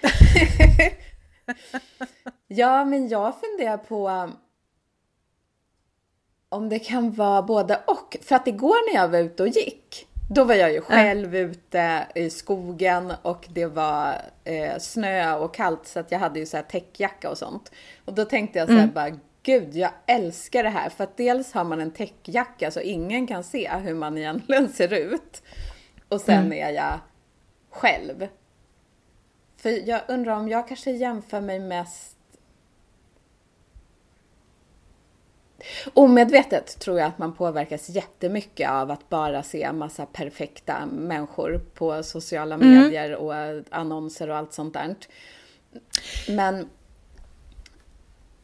ja, 2.47 2.85
men 2.85 3.09
jag 3.09 3.35
funderar 3.41 3.77
på 3.77 4.31
om 6.49 6.69
det 6.69 6.79
kan 6.79 7.13
vara 7.13 7.43
både 7.43 7.81
och. 7.87 8.17
För 8.23 8.37
att 8.37 8.49
igår 8.49 8.93
när 8.93 9.01
jag 9.03 9.09
var 9.09 9.19
ute 9.19 9.43
och 9.43 9.49
gick 9.49 10.07
då 10.31 10.45
var 10.45 10.55
jag 10.55 10.73
ju 10.73 10.81
själv 10.81 11.35
mm. 11.35 11.51
ute 11.51 12.07
i 12.15 12.31
skogen 12.31 13.13
och 13.23 13.47
det 13.51 13.67
var 13.67 14.15
eh, 14.45 14.79
snö 14.79 15.35
och 15.35 15.55
kallt 15.55 15.87
så 15.87 16.01
att 16.01 16.13
jag 16.13 16.19
hade 16.19 16.39
ju 16.39 16.47
så 16.47 16.57
här 16.57 16.65
täckjacka 16.65 17.31
och 17.31 17.39
sånt. 17.39 17.73
Och 18.05 18.15
då 18.15 18.25
tänkte 18.25 18.59
jag 18.59 18.69
så 18.69 18.75
här 18.75 18.83
mm. 18.83 18.95
bara, 18.95 19.11
gud 19.43 19.77
jag 19.77 19.91
älskar 20.07 20.63
det 20.63 20.69
här 20.69 20.89
för 20.89 21.05
att 21.05 21.17
dels 21.17 21.53
har 21.53 21.65
man 21.65 21.81
en 21.81 21.91
täckjacka 21.91 22.71
så 22.71 22.81
ingen 22.81 23.27
kan 23.27 23.45
se 23.45 23.71
hur 23.83 23.95
man 23.95 24.19
egentligen 24.19 24.69
ser 24.69 24.93
ut. 24.93 25.43
Och 26.09 26.21
sen 26.21 26.45
mm. 26.45 26.53
är 26.53 26.71
jag 26.71 27.01
själv. 27.71 28.29
För 29.57 29.89
jag 29.89 30.01
undrar 30.09 30.37
om 30.37 30.49
jag 30.49 30.69
kanske 30.69 30.91
jämför 30.91 31.41
mig 31.41 31.61
mest 31.61 32.17
Omedvetet 35.95 36.79
tror 36.79 36.99
jag 36.99 37.09
att 37.09 37.19
man 37.19 37.33
påverkas 37.33 37.89
jättemycket 37.89 38.71
av 38.71 38.91
att 38.91 39.09
bara 39.09 39.43
se 39.43 39.73
massa 39.73 40.07
perfekta 40.07 40.87
människor 40.87 41.61
på 41.75 42.03
sociala 42.03 42.55
mm. 42.55 42.75
medier 42.75 43.17
och 43.17 43.35
annonser 43.71 44.31
och 44.31 44.37
allt 44.37 44.53
sånt 44.53 44.75
där. 44.75 44.95
Men 46.29 46.69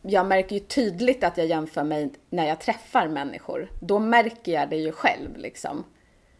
jag 0.02 0.26
märker 0.26 0.56
ju 0.56 0.60
tydligt 0.60 1.24
att 1.24 1.36
jag 1.36 1.46
jämför 1.46 1.84
mig 1.84 2.10
när 2.30 2.48
jag 2.48 2.60
träffar 2.60 3.08
människor. 3.08 3.70
Då 3.80 3.98
märker 3.98 4.52
jag 4.52 4.70
det 4.70 4.76
ju 4.76 4.92
själv 4.92 5.36
liksom. 5.36 5.84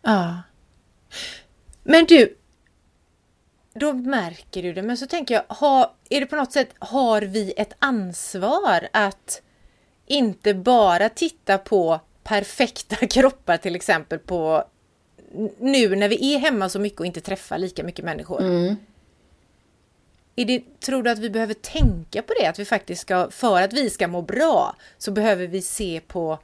Ja. 0.03 0.43
Men 1.83 2.05
du, 2.05 2.37
då 3.79 3.93
märker 3.93 4.63
du 4.63 4.73
det. 4.73 4.83
Men 4.83 4.97
så 4.97 5.07
tänker 5.07 5.35
jag, 5.35 5.57
ha, 5.57 5.95
är 6.11 6.21
det 6.21 6.27
på 6.27 6.37
något 6.37 6.53
sätt, 6.53 6.69
har 6.79 7.23
vi 7.23 7.55
ett 7.57 7.73
ansvar 7.79 8.89
att 8.93 9.43
inte 10.07 10.55
bara 10.55 11.09
titta 11.09 11.59
på 11.59 12.01
perfekta 12.25 12.97
kroppar 13.07 13.57
till 13.57 13.77
exempel 13.77 14.19
på 14.19 14.65
nu 15.59 15.97
när 15.97 16.09
vi 16.09 16.35
är 16.35 16.39
hemma 16.39 16.69
så 16.69 16.79
mycket 16.79 17.01
och 17.01 17.07
inte 17.07 17.21
träffar 17.21 17.59
lika 17.59 17.85
mycket 17.85 18.05
människor. 18.05 18.41
Mm. 18.41 18.77
Är 20.37 20.45
det, 20.45 20.81
tror 20.81 21.03
du 21.03 21.11
att 21.11 21.19
vi 21.19 21.31
behöver 21.31 21.55
tänka 21.55 22.23
på 22.23 22.35
det? 22.41 22.47
Att 22.47 22.59
vi 22.59 22.65
faktiskt 22.65 23.03
ska, 23.03 23.31
för 23.31 23.63
att 23.63 23.73
vi 23.73 23.91
ska 23.91 24.09
må 24.09 24.23
bra, 24.23 24.77
så 24.99 25.11
behöver 25.11 25.47
vi 25.47 25.63
se 25.63 26.01
på 26.07 26.39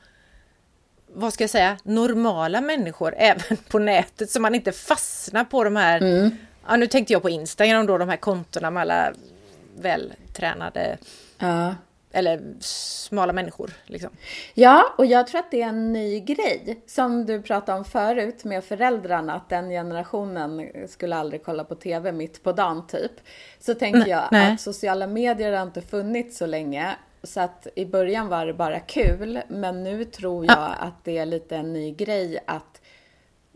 vad 1.14 1.32
ska 1.32 1.44
jag 1.44 1.50
säga, 1.50 1.78
normala 1.82 2.60
människor 2.60 3.14
även 3.18 3.56
på 3.68 3.78
nätet 3.78 4.30
så 4.30 4.40
man 4.40 4.54
inte 4.54 4.72
fastnar 4.72 5.44
på 5.44 5.64
de 5.64 5.76
här, 5.76 6.00
mm. 6.00 6.36
Ja 6.66 6.76
nu 6.76 6.86
tänkte 6.86 7.12
jag 7.12 7.22
på 7.22 7.30
Instagram 7.30 7.86
då, 7.86 7.98
de 7.98 8.08
här 8.08 8.16
kontona 8.16 8.70
med 8.70 8.80
alla 8.80 9.12
vältränade 9.76 10.98
ja 11.38 11.74
eller 12.12 12.42
smala 12.60 13.32
människor. 13.32 13.70
Liksom. 13.86 14.10
Ja, 14.54 14.94
och 14.98 15.06
jag 15.06 15.26
tror 15.26 15.38
att 15.38 15.50
det 15.50 15.62
är 15.62 15.68
en 15.68 15.92
ny 15.92 16.20
grej. 16.20 16.82
Som 16.86 17.26
du 17.26 17.42
pratade 17.42 17.78
om 17.78 17.84
förut 17.84 18.44
med 18.44 18.64
föräldrarna, 18.64 19.34
att 19.34 19.48
den 19.48 19.70
generationen 19.70 20.70
skulle 20.88 21.16
aldrig 21.16 21.44
kolla 21.44 21.64
på 21.64 21.74
TV 21.74 22.12
mitt 22.12 22.42
på 22.42 22.52
dagen 22.52 22.86
typ. 22.86 23.12
Så 23.60 23.74
tänker 23.74 24.06
jag 24.06 24.28
nej. 24.30 24.52
att 24.52 24.60
sociala 24.60 25.06
medier 25.06 25.52
har 25.52 25.62
inte 25.62 25.82
funnits 25.82 26.38
så 26.38 26.46
länge. 26.46 26.96
Så 27.22 27.40
att 27.40 27.66
i 27.74 27.84
början 27.84 28.28
var 28.28 28.46
det 28.46 28.54
bara 28.54 28.80
kul, 28.80 29.40
men 29.48 29.84
nu 29.84 30.04
tror 30.04 30.44
jag 30.44 30.56
ja. 30.58 30.66
att 30.66 31.04
det 31.04 31.18
är 31.18 31.26
lite 31.26 31.56
en 31.56 31.72
ny 31.72 31.90
grej 31.90 32.38
att 32.46 32.81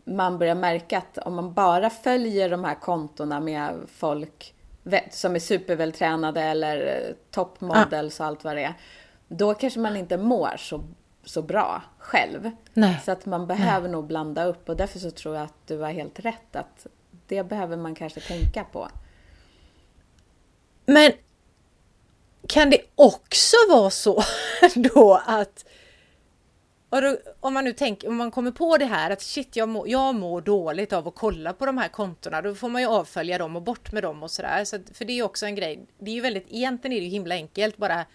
man 0.07 0.37
börjar 0.37 0.55
märka 0.55 0.97
att 0.97 1.17
om 1.17 1.35
man 1.35 1.53
bara 1.53 1.89
följer 1.89 2.49
de 2.49 2.63
här 2.63 2.75
kontona 2.75 3.39
med 3.39 3.75
folk 3.87 4.53
som 5.11 5.35
är 5.35 5.39
supervältränade 5.39 6.41
eller 6.41 6.77
eh, 6.77 7.15
toppmodels 7.31 8.19
och 8.19 8.25
allt 8.25 8.43
vad 8.43 8.55
det 8.55 8.63
är. 8.63 8.73
Då 9.27 9.53
kanske 9.53 9.79
man 9.79 9.97
inte 9.97 10.17
mår 10.17 10.57
så, 10.57 10.83
så 11.23 11.41
bra 11.41 11.83
själv. 11.99 12.51
Nej. 12.73 13.01
Så 13.05 13.11
att 13.11 13.25
man 13.25 13.47
behöver 13.47 13.81
Nej. 13.87 13.91
nog 13.91 14.07
blanda 14.07 14.45
upp 14.45 14.69
och 14.69 14.77
därför 14.77 14.99
så 14.99 15.11
tror 15.11 15.35
jag 15.35 15.43
att 15.43 15.67
du 15.67 15.77
har 15.77 15.91
helt 15.91 16.19
rätt 16.19 16.55
att 16.55 16.87
det 17.27 17.43
behöver 17.43 17.77
man 17.77 17.95
kanske 17.95 18.19
tänka 18.19 18.63
på. 18.63 18.89
Men 20.85 21.11
kan 22.47 22.69
det 22.69 22.81
också 22.95 23.55
vara 23.69 23.89
så 23.89 24.23
då 24.75 25.21
att 25.25 25.65
då, 26.89 27.17
om 27.39 27.53
man 27.53 27.63
nu 27.63 27.73
tänker, 27.73 28.07
om 28.07 28.15
man 28.15 28.31
kommer 28.31 28.51
på 28.51 28.77
det 28.77 28.85
här 28.85 29.11
att 29.11 29.21
shit, 29.21 29.55
jag, 29.55 29.69
må, 29.69 29.87
jag 29.87 30.15
mår 30.15 30.41
dåligt 30.41 30.93
av 30.93 31.07
att 31.07 31.15
kolla 31.15 31.53
på 31.53 31.65
de 31.65 31.77
här 31.77 31.87
kontona, 31.87 32.41
då 32.41 32.55
får 32.55 32.69
man 32.69 32.81
ju 32.81 32.87
avfölja 32.87 33.37
dem 33.37 33.55
och 33.55 33.61
bort 33.61 33.91
med 33.91 34.03
dem 34.03 34.23
och 34.23 34.31
sådär. 34.31 34.65
Så 34.65 34.79
för 34.93 35.05
det 35.05 35.19
är 35.19 35.23
också 35.23 35.45
en 35.45 35.55
grej, 35.55 35.87
det 35.99 36.11
är 36.11 36.15
ju 36.15 36.21
väldigt, 36.21 36.45
egentligen 36.49 36.97
är 36.97 36.99
det 36.99 37.05
ju 37.05 37.11
himla 37.11 37.35
enkelt, 37.35 37.77
bara 37.77 38.05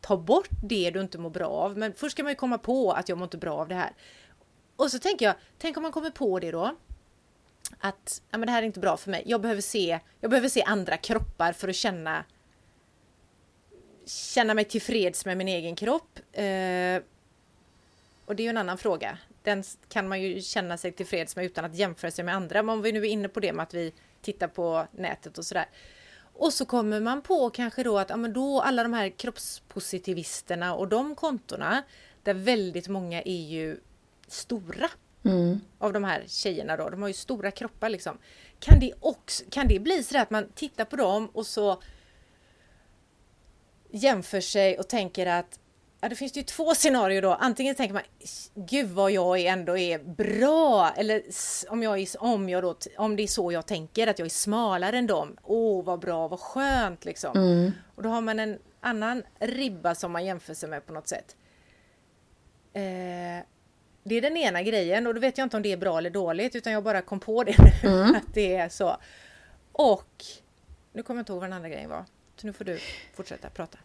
ta 0.00 0.16
bort 0.16 0.48
det 0.62 0.90
du 0.90 1.00
inte 1.00 1.18
mår 1.18 1.30
bra 1.30 1.48
av. 1.48 1.78
Men 1.78 1.94
först 1.94 2.12
ska 2.12 2.22
man 2.22 2.32
ju 2.32 2.36
komma 2.36 2.58
på 2.58 2.92
att 2.92 3.08
jag 3.08 3.18
mår 3.18 3.24
inte 3.24 3.38
bra 3.38 3.58
av 3.58 3.68
det 3.68 3.74
här. 3.74 3.92
Och 4.76 4.90
så 4.90 4.98
tänker 4.98 5.26
jag, 5.26 5.34
tänk 5.58 5.76
om 5.76 5.82
man 5.82 5.92
kommer 5.92 6.10
på 6.10 6.38
det 6.38 6.50
då. 6.50 6.76
Att 7.80 8.22
ja, 8.30 8.38
men 8.38 8.46
det 8.46 8.52
här 8.52 8.62
är 8.62 8.66
inte 8.66 8.80
bra 8.80 8.96
för 8.96 9.10
mig. 9.10 9.22
Jag 9.26 9.40
behöver 9.40 9.62
se, 9.62 10.00
jag 10.20 10.30
behöver 10.30 10.48
se 10.48 10.62
andra 10.62 10.96
kroppar 10.96 11.52
för 11.52 11.68
att 11.68 11.76
känna 11.76 12.24
känna 14.06 14.54
mig 14.54 14.64
tillfreds 14.64 15.26
med 15.26 15.36
min 15.36 15.48
egen 15.48 15.76
kropp. 15.76 16.18
Eh, 16.32 17.02
och 18.30 18.36
det 18.36 18.42
är 18.42 18.44
ju 18.44 18.50
en 18.50 18.56
annan 18.56 18.78
fråga. 18.78 19.18
den 19.42 19.64
kan 19.88 20.08
man 20.08 20.22
ju 20.22 20.40
känna 20.40 20.76
sig 20.76 20.92
tillfreds 20.92 21.36
med 21.36 21.44
utan 21.44 21.64
att 21.64 21.74
jämföra 21.74 22.10
sig 22.10 22.24
med 22.24 22.34
andra. 22.34 22.62
Men 22.62 22.72
om 22.72 22.82
vi 22.82 22.92
nu 22.92 23.00
är 23.00 23.04
inne 23.04 23.28
på 23.28 23.40
det 23.40 23.52
med 23.52 23.62
att 23.62 23.74
vi 23.74 23.92
tittar 24.22 24.48
på 24.48 24.86
nätet 24.92 25.38
och 25.38 25.44
sådär. 25.44 25.68
Och 26.34 26.52
så 26.52 26.64
kommer 26.64 27.00
man 27.00 27.22
på 27.22 27.50
kanske 27.50 27.82
då 27.82 27.98
att 27.98 28.10
ja, 28.10 28.16
men 28.16 28.32
då 28.32 28.60
alla 28.60 28.82
de 28.82 28.92
här 28.92 29.08
kroppspositivisterna 29.08 30.74
och 30.74 30.88
de 30.88 31.14
kontona 31.14 31.82
där 32.22 32.34
väldigt 32.34 32.88
många 32.88 33.22
är 33.22 33.42
ju 33.48 33.80
stora 34.28 34.88
mm. 35.24 35.60
av 35.78 35.92
de 35.92 36.04
här 36.04 36.24
tjejerna 36.26 36.76
då. 36.76 36.90
De 36.90 37.02
har 37.02 37.08
ju 37.08 37.14
stora 37.14 37.50
kroppar 37.50 37.88
liksom. 37.88 38.18
Kan 38.58 38.80
det, 38.80 38.92
också, 39.00 39.44
kan 39.50 39.68
det 39.68 39.80
bli 39.80 40.02
så 40.02 40.18
att 40.18 40.30
man 40.30 40.48
tittar 40.54 40.84
på 40.84 40.96
dem 40.96 41.28
och 41.32 41.46
så 41.46 41.82
jämför 43.90 44.40
sig 44.40 44.78
och 44.78 44.88
tänker 44.88 45.26
att 45.26 45.59
Ja, 46.00 46.08
det 46.08 46.16
finns 46.16 46.36
ju 46.36 46.42
två 46.42 46.74
scenarier 46.74 47.22
då. 47.22 47.34
Antingen 47.34 47.74
tänker 47.74 47.94
man 47.94 48.02
Gud 48.54 48.88
vad 48.88 49.10
jag 49.10 49.40
ändå 49.40 49.76
är 49.78 49.98
bra. 49.98 50.90
Eller 50.96 51.22
om, 51.68 51.82
jag 51.82 51.98
är, 51.98 52.22
om, 52.22 52.48
jag 52.48 52.62
då, 52.62 52.76
om 52.98 53.16
det 53.16 53.22
är 53.22 53.26
så 53.26 53.52
jag 53.52 53.66
tänker, 53.66 54.06
att 54.06 54.18
jag 54.18 54.26
är 54.26 54.30
smalare 54.30 54.98
än 54.98 55.06
dem. 55.06 55.36
Åh, 55.42 55.84
vad 55.84 56.00
bra, 56.00 56.28
vad 56.28 56.40
skönt 56.40 57.04
liksom. 57.04 57.36
Mm. 57.36 57.72
Och 57.94 58.02
då 58.02 58.08
har 58.08 58.20
man 58.20 58.38
en 58.38 58.58
annan 58.80 59.22
ribba 59.38 59.94
som 59.94 60.12
man 60.12 60.24
jämför 60.24 60.54
sig 60.54 60.68
med 60.68 60.86
på 60.86 60.92
något 60.92 61.08
sätt. 61.08 61.36
Eh, 62.72 63.44
det 64.04 64.14
är 64.14 64.20
den 64.20 64.36
ena 64.36 64.62
grejen 64.62 65.06
och 65.06 65.14
då 65.14 65.20
vet 65.20 65.38
jag 65.38 65.44
inte 65.44 65.56
om 65.56 65.62
det 65.62 65.72
är 65.72 65.76
bra 65.76 65.98
eller 65.98 66.10
dåligt 66.10 66.56
utan 66.56 66.72
jag 66.72 66.82
bara 66.82 67.02
kom 67.02 67.20
på 67.20 67.44
det 67.44 67.54
nu 67.82 67.88
mm. 67.88 68.14
att 68.14 68.34
det 68.34 68.56
är 68.56 68.68
så. 68.68 68.96
Och 69.72 70.24
nu 70.92 71.02
kommer 71.02 71.18
jag 71.18 71.22
inte 71.22 71.32
ihåg 71.32 71.40
vad 71.40 71.50
den 71.50 71.56
andra 71.56 71.68
grejen 71.68 71.90
var. 71.90 72.04
Så 72.40 72.46
nu 72.46 72.52
får 72.52 72.64
du 72.64 72.78
fortsätta 73.14 73.50
prata. 73.50 73.78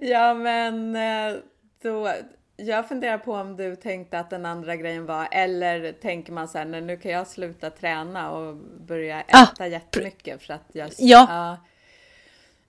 ja 0.00 0.34
men 0.34 0.96
eh, 0.96 1.34
då, 1.82 2.12
jag 2.56 2.88
funderar 2.88 3.18
på 3.18 3.32
om 3.32 3.56
du 3.56 3.76
tänkte 3.76 4.18
att 4.18 4.30
den 4.30 4.46
andra 4.46 4.76
grejen 4.76 5.06
var, 5.06 5.28
eller 5.30 5.92
tänker 5.92 6.32
man 6.32 6.48
så 6.48 6.58
här, 6.58 6.64
nu 6.64 6.96
kan 6.96 7.12
jag 7.12 7.26
sluta 7.26 7.70
träna 7.70 8.30
och 8.30 8.56
börja 8.80 9.16
ah, 9.28 9.42
äta 9.42 9.64
ah, 9.64 9.66
jättemycket 9.66 10.42
för 10.42 10.54
att 10.54 10.70
jag... 10.72 10.90
Ja. 10.98 11.26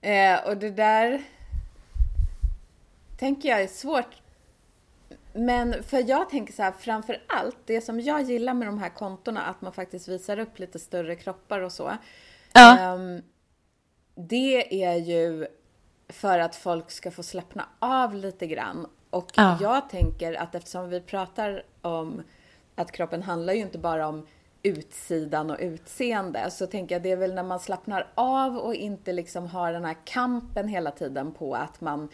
ja. 0.02 0.08
Eh, 0.08 0.48
och 0.48 0.56
det 0.56 0.70
där 0.70 1.22
tänker 3.18 3.48
jag 3.48 3.62
är 3.62 3.68
svårt. 3.68 4.16
Men 5.32 5.82
för 5.82 6.08
jag 6.08 6.30
tänker 6.30 6.52
så 6.52 6.62
här, 6.62 6.72
framför 6.72 7.22
allt, 7.26 7.56
det 7.64 7.80
som 7.80 8.00
jag 8.00 8.22
gillar 8.22 8.54
med 8.54 8.68
de 8.68 8.78
här 8.78 8.88
kontona, 8.90 9.42
att 9.42 9.60
man 9.60 9.72
faktiskt 9.72 10.08
visar 10.08 10.38
upp 10.38 10.58
lite 10.58 10.78
större 10.78 11.16
kroppar 11.16 11.60
och 11.60 11.72
så. 11.72 11.92
Ja. 12.54 12.94
Um, 12.94 13.22
det 14.14 14.84
är 14.84 14.94
ju 14.94 15.46
för 16.08 16.38
att 16.38 16.56
folk 16.56 16.90
ska 16.90 17.10
få 17.10 17.22
slappna 17.22 17.66
av 17.78 18.14
lite 18.14 18.46
grann. 18.46 18.86
Och 19.10 19.30
ja. 19.34 19.58
jag 19.60 19.90
tänker 19.90 20.34
att 20.34 20.54
eftersom 20.54 20.88
vi 20.88 21.00
pratar 21.00 21.62
om 21.82 22.22
att 22.74 22.92
kroppen 22.92 23.22
handlar 23.22 23.52
ju 23.52 23.60
inte 23.60 23.78
bara 23.78 24.08
om 24.08 24.26
utsidan 24.62 25.50
och 25.50 25.56
utseende 25.60 26.50
så 26.50 26.66
tänker 26.66 26.94
jag 26.94 27.02
det 27.02 27.10
är 27.10 27.16
väl 27.16 27.34
när 27.34 27.42
man 27.42 27.60
slappnar 27.60 28.06
av 28.14 28.56
och 28.56 28.74
inte 28.74 29.12
liksom 29.12 29.46
har 29.46 29.72
den 29.72 29.84
här 29.84 29.96
kampen 30.04 30.68
hela 30.68 30.90
tiden 30.90 31.32
på 31.32 31.54
att 31.54 31.80
man 31.80 32.08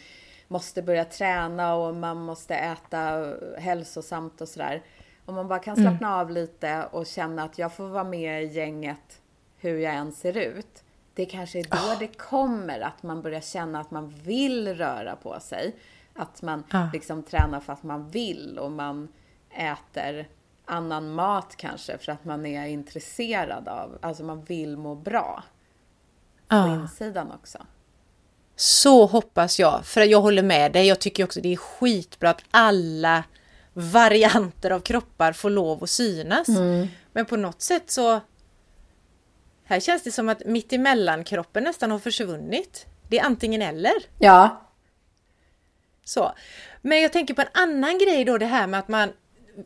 måste 0.47 0.81
börja 0.81 1.05
träna 1.05 1.75
och 1.75 1.95
man 1.95 2.17
måste 2.17 2.55
äta 2.55 3.33
hälsosamt 3.57 4.41
och 4.41 4.47
sådär. 4.47 4.83
Om 5.25 5.35
man 5.35 5.47
bara 5.47 5.59
kan 5.59 5.75
slappna 5.75 6.07
mm. 6.07 6.19
av 6.19 6.29
lite 6.29 6.85
och 6.91 7.05
känna 7.05 7.43
att 7.43 7.57
jag 7.57 7.73
får 7.73 7.87
vara 7.87 8.03
med 8.03 8.43
i 8.43 8.45
gänget 8.45 9.20
hur 9.61 9.77
jag 9.77 9.93
än 9.93 10.11
ser 10.11 10.37
ut. 10.37 10.83
Det 11.13 11.25
kanske 11.25 11.59
är 11.59 11.63
då 11.63 11.77
oh. 11.77 11.99
det 11.99 12.07
kommer 12.07 12.79
att 12.79 13.03
man 13.03 13.21
börjar 13.21 13.41
känna 13.41 13.79
att 13.79 13.91
man 13.91 14.09
vill 14.09 14.75
röra 14.75 15.15
på 15.15 15.39
sig. 15.39 15.75
Att 16.15 16.41
man 16.41 16.63
oh. 16.73 16.91
liksom 16.93 17.23
tränar 17.23 17.59
för 17.59 17.73
att 17.73 17.83
man 17.83 18.09
vill 18.09 18.59
och 18.59 18.71
man 18.71 19.07
äter 19.49 20.27
annan 20.65 21.13
mat 21.13 21.55
kanske 21.57 21.97
för 21.97 22.11
att 22.11 22.25
man 22.25 22.45
är 22.45 22.67
intresserad 22.67 23.67
av, 23.67 23.97
alltså 24.01 24.23
man 24.23 24.43
vill 24.43 24.77
må 24.77 24.95
bra. 24.95 25.43
På 26.47 26.55
oh. 26.55 26.73
insidan 26.73 27.31
också. 27.31 27.57
Så 28.55 29.05
hoppas 29.05 29.59
jag, 29.59 29.85
för 29.85 30.01
jag 30.01 30.21
håller 30.21 30.43
med 30.43 30.71
dig. 30.71 30.87
Jag 30.87 30.99
tycker 30.99 31.23
också 31.23 31.41
det 31.41 31.53
är 31.53 31.57
skitbra 31.57 32.29
att 32.29 32.43
alla 32.51 33.23
varianter 33.73 34.71
av 34.71 34.79
kroppar 34.79 35.33
får 35.33 35.49
lov 35.49 35.83
att 35.83 35.89
synas. 35.89 36.47
Mm. 36.47 36.87
Men 37.13 37.25
på 37.25 37.37
något 37.37 37.61
sätt 37.61 37.91
så 37.91 38.21
här 39.71 39.79
känns 39.79 40.03
det 40.03 40.11
som 40.11 40.29
att 40.29 40.45
mittemellan-kroppen 40.45 41.63
nästan 41.63 41.91
har 41.91 41.99
försvunnit. 41.99 42.85
Det 43.09 43.19
är 43.19 43.25
antingen 43.25 43.61
eller. 43.61 43.93
Ja. 44.19 44.61
Så. 46.03 46.33
Men 46.81 47.01
jag 47.01 47.13
tänker 47.13 47.33
på 47.33 47.41
en 47.41 47.47
annan 47.53 47.97
grej 47.97 48.25
då, 48.25 48.37
det 48.37 48.45
här 48.45 48.67
med 48.67 48.79
att 48.79 48.87
man 48.87 49.09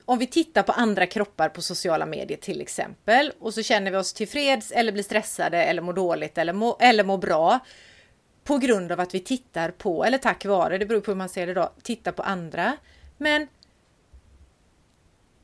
om 0.06 0.20
vi 0.20 0.28
tittar 0.28 0.63
på 0.63 0.72
andra 0.72 1.08
kroppar 1.08 1.50
på 1.50 1.62
sociala 1.62 2.06
medier 2.06 2.38
till 2.38 2.62
exempel 2.62 3.32
och 3.39 3.54
så 3.54 3.63
känner 3.63 3.91
vi 3.91 3.98
oss 3.98 4.13
tillfreds 4.13 4.72
eller 4.72 4.91
blir 4.91 5.04
stressade 5.04 5.63
eller 5.63 5.82
mår 5.82 5.94
dåligt 5.94 6.38
eller 6.38 6.54
mår 6.54 6.76
eller 6.80 7.04
må 7.04 7.18
bra 7.18 7.60
på 8.44 8.58
grund 8.58 8.91
av 8.91 9.00
att 9.00 9.13
vi 9.13 9.20
tittar 9.20 9.72
på, 9.72 10.06
eller 10.06 10.18
tack 10.18 10.46
vare, 10.46 10.78
det 10.78 10.86
beror 10.86 11.02
på 11.02 11.12
hur 11.12 11.15
man 11.15 11.30
ser 11.30 11.48
det 11.48 11.54
då, 11.54 11.74
tittar 11.84 12.12
på 12.12 12.24
andra. 12.24 12.78
Men 13.18 13.48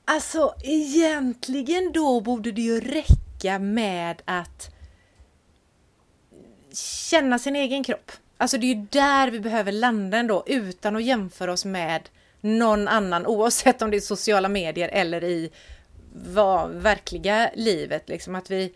alltså 0.06 0.54
egentligen 0.64 1.92
då 1.92 2.22
borde 2.22 2.52
det 2.52 2.62
ju 2.62 2.80
räcka 2.80 3.31
räcka 3.42 3.60
med 3.60 4.22
att 4.26 4.76
känna 6.74 7.40
sin 7.40 7.56
egen 7.56 7.84
kropp. 7.84 8.12
Alltså 8.38 8.58
det 8.58 8.66
är 8.66 8.76
ju 8.76 8.88
där 8.92 9.32
vi 9.32 9.40
behöver 9.40 9.72
landa 9.72 10.18
ändå 10.18 10.44
utan 10.48 10.96
att 10.96 11.04
jämföra 11.04 11.52
oss 11.52 11.66
med 11.66 12.10
någon 12.42 12.88
annan 12.88 13.26
oavsett 13.26 13.82
om 13.82 13.92
det 13.92 13.98
är 13.98 14.02
sociala 14.02 14.50
medier 14.50 14.90
eller 14.90 15.24
i 15.24 15.52
vad, 16.14 16.72
verkliga 16.72 17.52
livet. 17.56 18.10
Liksom 18.10 18.36
att 18.36 18.52
vi 18.52 18.74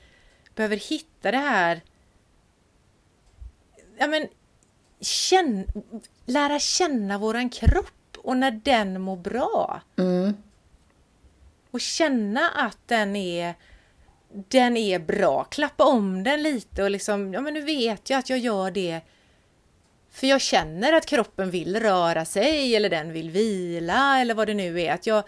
behöver 0.56 0.78
hitta 0.78 1.32
det 1.32 1.38
här 1.38 1.82
ja 3.98 4.08
men 4.08 4.28
känn, 5.02 5.66
lära 6.26 6.60
känna 6.60 7.18
våran 7.18 7.50
kropp 7.50 8.18
och 8.18 8.38
när 8.38 8.52
den 8.52 9.02
mår 9.02 9.18
bra. 9.18 9.82
Mm. 9.98 10.34
Och 11.72 11.82
känna 11.82 12.50
att 12.50 12.78
den 12.88 13.16
är 13.16 13.56
den 14.48 14.78
är 14.78 15.00
bra. 15.00 15.44
Klappa 15.44 15.84
om 15.84 16.24
den 16.24 16.44
lite 16.44 16.84
och 16.84 16.92
liksom, 16.92 17.34
ja 17.34 17.42
men 17.42 17.54
nu 17.54 17.62
vet 17.62 18.10
jag 18.10 18.20
att 18.20 18.30
jag 18.30 18.40
gör 18.40 18.72
det 18.72 19.02
för 20.12 20.28
jag 20.28 20.42
känner 20.42 20.94
att 20.94 21.06
kroppen 21.06 21.52
vill 21.52 21.80
röra 21.80 22.26
sig 22.26 22.76
eller 22.76 22.90
den 22.90 23.14
vill 23.14 23.30
vila 23.30 24.20
eller 24.20 24.34
vad 24.34 24.48
det 24.48 24.54
nu 24.54 24.82
är. 24.82 24.94
Att 24.94 25.08
jag 25.08 25.24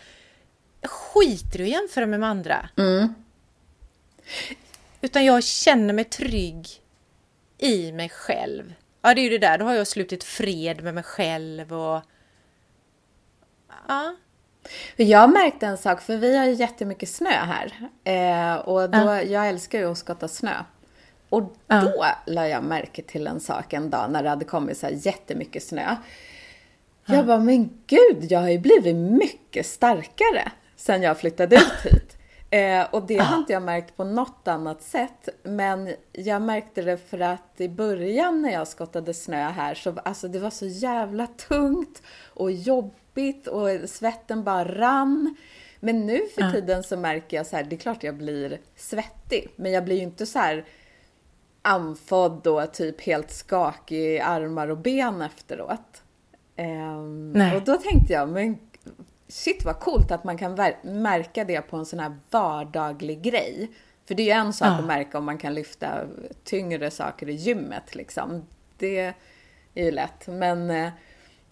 skiter 0.83 1.61
i 1.61 1.63
att 1.63 1.69
jämföra 1.69 2.05
mig 2.05 2.19
med 2.19 2.29
andra. 2.29 2.69
Mm. 2.77 3.13
Utan 5.01 5.25
jag 5.25 5.43
känner 5.43 5.93
mig 5.93 6.03
trygg 6.03 6.67
i 7.57 7.91
mig 7.91 8.09
själv. 8.09 8.73
Ja, 9.01 9.13
det 9.13 9.21
är 9.21 9.23
ju 9.23 9.29
det 9.29 9.47
där. 9.47 9.57
Då 9.57 9.65
har 9.65 9.73
jag 9.73 9.87
slutit 9.87 10.23
fred 10.23 10.83
med 10.83 10.93
mig 10.93 11.03
själv 11.03 11.73
och... 11.73 12.01
Ja, 13.87 14.15
jag 14.95 15.29
märkte 15.29 15.67
en 15.67 15.77
sak, 15.77 16.01
för 16.01 16.17
vi 16.17 16.37
har 16.37 16.45
ju 16.45 16.53
jättemycket 16.53 17.09
snö 17.09 17.29
här. 17.29 17.89
Eh, 18.03 18.55
och 18.55 18.89
då, 18.89 18.97
ja. 18.97 19.21
jag 19.21 19.49
älskar 19.49 19.79
ju 19.79 19.91
att 19.91 19.97
skotta 19.97 20.27
snö. 20.27 20.53
Och 21.29 21.41
då 21.41 21.51
ja. 21.67 22.17
la 22.25 22.47
jag 22.47 22.63
märke 22.63 23.01
till 23.01 23.27
en 23.27 23.39
sak 23.39 23.73
en 23.73 23.89
dag 23.89 24.11
när 24.11 24.23
det 24.23 24.29
hade 24.29 24.45
kommit 24.45 24.77
så 24.77 24.85
här 24.85 24.93
jättemycket 24.93 25.63
snö. 25.63 25.95
Jag 27.05 27.25
bara, 27.25 27.39
men 27.39 27.69
gud, 27.87 28.31
jag 28.31 28.39
har 28.39 28.49
ju 28.49 28.59
blivit 28.59 28.95
mycket 28.95 29.65
starkare 29.65 30.51
sen 30.75 31.01
jag 31.01 31.17
flyttade 31.17 31.55
ut 31.55 31.81
hit. 31.83 32.17
Eh, 32.49 32.85
och 32.91 33.07
det 33.07 33.17
har 33.17 33.37
inte 33.37 33.53
jag 33.53 33.63
märkt 33.63 33.97
på 33.97 34.03
något 34.03 34.47
annat 34.47 34.83
sätt. 34.83 35.29
Men 35.43 35.93
jag 36.11 36.41
märkte 36.41 36.81
det 36.81 36.97
för 36.97 37.19
att 37.19 37.53
i 37.57 37.69
början 37.69 38.41
när 38.41 38.51
jag 38.51 38.67
skottade 38.67 39.13
snö 39.13 39.49
här 39.49 39.75
så 39.75 39.95
alltså 40.05 40.27
det 40.27 40.39
var 40.39 40.49
så 40.49 40.65
jävla 40.65 41.27
tungt 41.27 42.01
och 42.33 42.51
jobbigt 42.51 43.06
jobbigt 43.17 43.47
och 43.47 43.89
svetten 43.89 44.43
bara 44.43 44.65
rann. 44.65 45.35
Men 45.79 46.05
nu 46.05 46.21
för 46.35 46.41
ja. 46.41 46.51
tiden 46.51 46.83
så 46.83 46.97
märker 46.97 47.37
jag 47.37 47.45
så 47.45 47.55
här, 47.55 47.63
det 47.63 47.75
är 47.75 47.77
klart 47.77 48.03
jag 48.03 48.15
blir 48.15 48.59
svettig, 48.75 49.49
men 49.55 49.71
jag 49.71 49.85
blir 49.85 49.95
ju 49.95 50.01
inte 50.01 50.25
så 50.25 50.39
här 50.39 50.65
andfådd 51.61 52.47
och 52.47 52.73
typ 52.73 53.01
helt 53.01 53.31
skakig 53.31 53.99
i 53.99 54.19
armar 54.19 54.67
och 54.67 54.77
ben 54.77 55.21
efteråt. 55.21 56.03
Um, 56.57 57.51
och 57.55 57.61
då 57.65 57.77
tänkte 57.77 58.13
jag, 58.13 58.29
men 58.29 58.57
shit 59.27 59.65
vad 59.65 59.79
coolt 59.79 60.11
att 60.11 60.23
man 60.23 60.37
kan 60.37 60.55
märka 60.83 61.43
det 61.43 61.61
på 61.61 61.77
en 61.77 61.85
sån 61.85 61.99
här 61.99 62.17
vardaglig 62.31 63.21
grej. 63.21 63.71
För 64.07 64.15
det 64.15 64.23
är 64.23 64.25
ju 64.25 64.31
en 64.31 64.53
sak 64.53 64.67
ja. 64.67 64.79
att 64.79 64.85
märka 64.85 65.17
om 65.17 65.25
man 65.25 65.37
kan 65.37 65.53
lyfta 65.53 66.05
tyngre 66.43 66.91
saker 66.91 67.29
i 67.29 67.33
gymmet 67.33 67.95
liksom. 67.95 68.45
Det 68.77 68.99
är 69.73 69.83
ju 69.85 69.91
lätt. 69.91 70.27
Men 70.27 70.69
eh, 70.69 70.89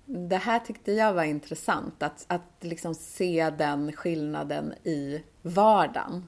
det 0.06 0.38
här 0.38 0.60
tyckte 0.60 0.92
jag 0.92 1.14
var 1.14 1.24
intressant, 1.24 2.04
att, 2.04 2.26
att 2.28 2.52
liksom 2.60 2.96
se 2.96 3.50
den 3.58 3.92
skillnaden 3.92 4.74
i 4.84 5.24
vardagen. 5.42 6.28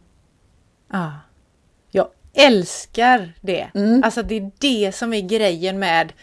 Ja. 0.88 1.12
Jag 1.92 2.10
älskar 2.34 3.34
det. 3.42 3.72
Mm. 3.76 4.04
Alltså 4.04 4.24
det 4.24 4.36
är 4.36 4.52
det 4.60 4.92
som 4.96 5.14
är 5.14 5.22
grejen 5.22 5.80
med 5.80 6.14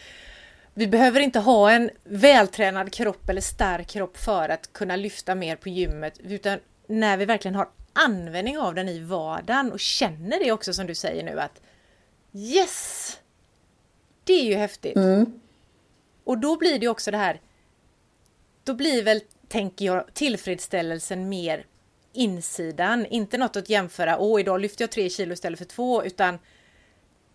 vi 0.77 0.87
behöver 0.87 1.19
inte 1.19 1.39
ha 1.39 1.71
en 1.71 1.89
vältränad 2.03 2.93
kropp 2.93 3.29
eller 3.29 3.41
stark 3.41 3.87
kropp 3.87 4.17
för 4.17 4.49
att 4.49 4.73
kunna 4.73 4.95
lyfta 4.95 5.35
mer 5.35 5.55
på 5.55 5.69
gymmet, 5.69 6.19
utan 6.23 6.59
när 6.87 7.17
vi 7.17 7.25
verkligen 7.25 7.55
har 7.55 7.69
användning 7.93 8.57
av 8.57 8.75
den 8.75 8.89
i 8.89 8.99
vardagen 8.99 9.71
och 9.71 9.79
känner 9.79 10.39
det 10.39 10.51
också 10.51 10.73
som 10.73 10.87
du 10.87 10.95
säger 10.95 11.23
nu 11.23 11.39
att 11.39 11.61
Yes! 12.33 13.19
Det 14.23 14.33
är 14.33 14.43
ju 14.43 14.55
häftigt. 14.55 14.95
Mm. 14.95 15.39
Och 16.25 16.37
då 16.37 16.57
blir 16.57 16.79
det 16.79 16.87
också 16.87 17.11
det 17.11 17.17
här, 17.17 17.41
då 18.63 18.73
blir 18.73 19.03
väl, 19.03 19.21
tänker 19.47 19.85
jag, 19.85 20.13
tillfredsställelsen 20.13 21.29
mer 21.29 21.65
insidan, 22.13 23.05
inte 23.05 23.37
något 23.37 23.55
att 23.55 23.69
jämföra, 23.69 24.17
åh 24.19 24.39
idag 24.39 24.61
lyfter 24.61 24.83
jag 24.83 24.91
tre 24.91 25.09
kilo 25.09 25.33
istället 25.33 25.59
för 25.59 25.65
två, 25.65 26.03
utan 26.03 26.39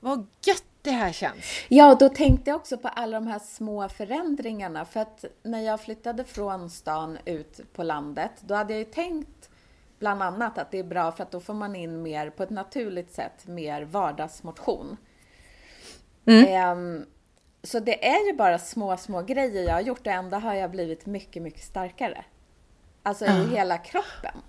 vad 0.01 0.27
gött 0.47 0.65
det 0.83 0.91
här 0.91 1.13
känns. 1.13 1.45
Ja, 1.69 1.97
då 2.01 2.09
tänkte 2.09 2.51
jag 2.51 2.57
också 2.57 2.79
på 2.79 2.89
alla 2.89 3.21
de 3.21 3.27
här 3.27 3.39
små 3.39 3.89
förändringarna. 3.89 4.85
För 4.85 5.01
att 5.01 5.25
när 5.43 5.61
jag 5.61 5.81
flyttade 5.81 6.25
från 6.25 6.71
stan 6.71 7.19
ut 7.25 7.61
på 7.73 7.83
landet, 7.83 8.31
då 8.41 8.55
hade 8.55 8.73
jag 8.73 8.79
ju 8.79 8.85
tänkt 8.85 9.51
bland 9.99 10.23
annat 10.23 10.59
att 10.59 10.71
det 10.71 10.79
är 10.79 10.85
bra 10.85 11.13
för 11.13 11.23
att 11.23 11.31
då 11.31 11.41
får 11.41 11.55
man 11.55 11.77
in 11.77 12.03
mer, 12.03 12.31
på 12.31 12.43
ett 12.43 12.51
naturligt 12.51 13.13
sätt, 13.13 13.47
mer 13.47 13.83
vardagsmotion. 13.83 14.97
Mm. 16.27 16.45
Ehm, 16.47 17.07
så 17.63 17.81
det 17.81 18.07
är 18.07 18.27
ju 18.27 18.33
bara 18.33 18.59
små, 18.59 18.97
små 18.97 19.23
grejer 19.23 19.65
jag 19.65 19.73
har 19.73 19.81
gjort 19.81 20.07
och 20.07 20.13
ändå 20.13 20.37
har 20.37 20.55
jag 20.55 20.71
blivit 20.71 21.07
mycket, 21.07 21.43
mycket 21.43 21.63
starkare. 21.63 22.25
Alltså 23.03 23.25
i 23.25 23.47
hela 23.51 23.79
kroppen. 23.79 24.43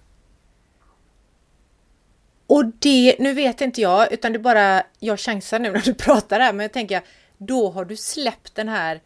Och 2.48 2.66
det, 2.66 3.16
nu 3.20 3.34
vet 3.34 3.62
inte 3.62 3.82
jag, 3.82 4.14
utan 4.14 4.34
det 4.34 4.40
bara, 4.40 4.84
jag 5.00 5.20
chansar 5.20 5.60
nu 5.60 5.72
när 5.72 5.82
du 5.82 5.94
pratar 5.94 6.40
här, 6.40 6.54
men 6.54 6.64
jag 6.64 6.74
tänker, 6.74 7.02
då 7.38 7.70
har 7.70 7.86
du 7.86 7.96
släppt 7.96 8.56
den 8.56 8.70
här 8.70 9.02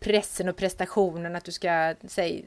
pressen 0.00 0.48
och 0.48 0.56
prestationen 0.56 1.36
att 1.36 1.44
du 1.44 1.52
ska, 1.52 1.94
säg, 2.08 2.44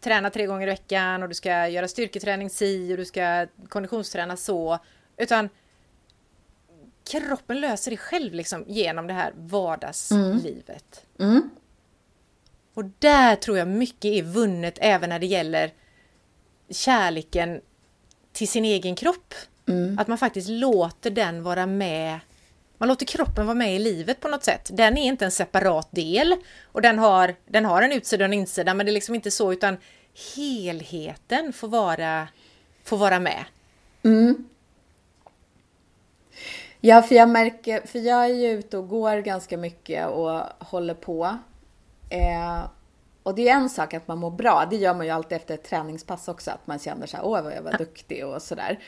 träna 0.00 0.30
tre 0.30 0.46
gånger 0.46 0.66
i 0.66 0.70
veckan 0.70 1.22
och 1.22 1.28
du 1.28 1.34
ska 1.34 1.68
göra 1.68 1.88
styrketräning 1.88 2.50
si 2.50 2.92
och 2.92 2.96
du 2.96 3.04
ska 3.04 3.46
konditionsträna 3.68 4.36
så. 4.36 4.78
Utan 5.16 5.48
kroppen 7.10 7.60
löser 7.60 7.90
det 7.90 7.96
själv 7.96 8.34
liksom 8.34 8.64
genom 8.66 9.06
det 9.06 9.12
här 9.12 9.32
vardagslivet. 9.36 11.04
Mm. 11.18 11.50
Och 12.74 12.84
där 12.98 13.36
tror 13.36 13.58
jag 13.58 13.68
mycket 13.68 14.04
är 14.04 14.22
vunnet 14.22 14.78
även 14.80 15.08
när 15.08 15.18
det 15.18 15.26
gäller 15.26 15.72
kärleken 16.68 17.60
till 18.32 18.48
sin 18.48 18.64
egen 18.64 18.96
kropp. 18.96 19.34
Att 19.98 20.08
man 20.08 20.18
faktiskt 20.18 20.48
låter 20.48 21.10
den 21.10 21.42
vara 21.42 21.66
med. 21.66 22.20
Man 22.78 22.88
låter 22.88 23.06
kroppen 23.06 23.46
vara 23.46 23.54
med 23.54 23.76
i 23.76 23.78
livet 23.78 24.20
på 24.20 24.28
något 24.28 24.44
sätt. 24.44 24.70
Den 24.72 24.98
är 24.98 25.06
inte 25.06 25.24
en 25.24 25.30
separat 25.30 25.88
del 25.90 26.36
och 26.64 26.82
den 26.82 26.98
har, 26.98 27.34
den 27.46 27.64
har 27.64 27.82
en 27.82 27.92
utsida 27.92 28.24
och 28.24 28.28
en 28.28 28.32
insida 28.32 28.74
men 28.74 28.86
det 28.86 28.92
är 28.92 28.94
liksom 28.94 29.14
inte 29.14 29.30
så 29.30 29.52
utan 29.52 29.76
helheten 30.36 31.52
får 31.52 31.68
vara, 31.68 32.28
får 32.84 32.96
vara 32.96 33.20
med. 33.20 33.44
Ja, 36.80 37.02
för 37.02 37.14
jag 37.14 37.28
märker, 37.28 37.86
för 37.86 37.98
jag 37.98 38.24
är 38.24 38.34
ju 38.34 38.48
ute 38.50 38.78
och 38.78 38.88
går 38.88 39.16
ganska 39.18 39.56
mycket 39.56 40.08
och 40.08 40.42
håller 40.58 40.94
på. 40.94 41.38
Eh, 42.10 42.64
och 43.22 43.34
det 43.34 43.48
är 43.48 43.54
en 43.54 43.70
sak 43.70 43.94
att 43.94 44.08
man 44.08 44.18
mår 44.18 44.30
bra, 44.30 44.66
det 44.70 44.76
gör 44.76 44.94
man 44.94 45.06
ju 45.06 45.12
alltid 45.12 45.36
efter 45.36 45.54
ett 45.54 45.64
träningspass 45.64 46.28
också, 46.28 46.50
att 46.50 46.66
man 46.66 46.78
känner 46.78 47.06
så 47.06 47.16
här, 47.16 47.24
åh 47.26 47.42
vad 47.42 47.52
jag 47.52 47.62
var 47.62 47.78
duktig 47.78 48.26
och 48.26 48.42
sådär. 48.42 48.78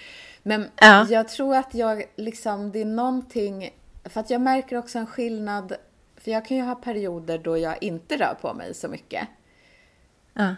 Men 0.43 0.69
Ja. 0.81 1.07
jag 1.11 1.29
tror 1.29 1.57
att 1.57 1.75
jag 1.75 2.05
liksom, 2.17 2.73
det 2.73 2.81
är 2.81 2.85
någonting, 2.85 3.71
för 4.05 4.21
att 4.21 4.31
jag 4.31 4.41
märker 4.41 4.79
också 4.79 4.99
en 4.99 5.07
skillnad, 5.07 5.73
för 6.17 6.31
jag 6.31 6.45
kan 6.47 6.57
ju 6.57 6.63
ha 6.63 6.75
perioder 6.75 7.39
då 7.39 7.59
jag 7.59 7.83
inte 7.83 8.17
rör 8.17 8.35
på 8.41 8.55
mig 8.55 8.75
så 8.75 8.89
mycket. 8.89 9.29
Ja. 10.35 10.55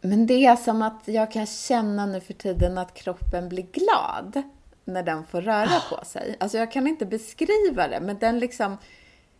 Men 0.00 0.26
det 0.26 0.46
är 0.46 0.56
som 0.56 0.82
att 0.82 1.02
jag 1.04 1.32
kan 1.32 1.46
känna 1.46 2.06
nu 2.06 2.20
för 2.20 2.34
tiden 2.34 2.78
att 2.78 2.94
kroppen 2.94 3.48
blir 3.48 3.66
glad 3.72 4.42
när 4.88 5.02
den 5.02 5.24
får 5.24 5.40
röra 5.40 5.80
på 5.90 6.04
sig. 6.04 6.36
Alltså 6.40 6.58
jag 6.58 6.72
kan 6.72 6.86
inte 6.86 7.06
beskriva 7.06 7.88
det, 7.88 8.00
men 8.00 8.18
den 8.18 8.38
liksom 8.38 8.78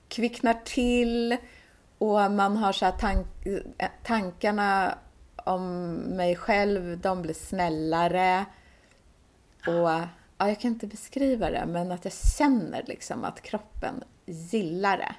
kvicknar 0.09 0.55
till 0.65 1.37
och 1.99 2.31
man 2.31 2.57
har 2.57 2.73
så 2.73 2.85
här 2.85 2.93
tank, 2.93 3.27
eh, 3.79 3.89
tankarna 4.05 4.99
om 5.37 5.93
mig 5.93 6.37
själv, 6.37 6.99
de 6.99 7.23
blir 7.23 7.35
snällare. 7.35 8.45
Och 9.67 9.75
ja, 9.75 10.09
jag 10.39 10.61
kan 10.61 10.71
inte 10.71 10.87
beskriva 10.87 11.51
det, 11.51 11.65
men 11.67 11.93
att 11.93 12.05
jag 12.05 12.15
känner 12.39 12.85
liksom 12.87 13.25
att 13.25 13.43
kroppen 13.43 14.05
gillar 14.27 14.97
det. 14.99 15.15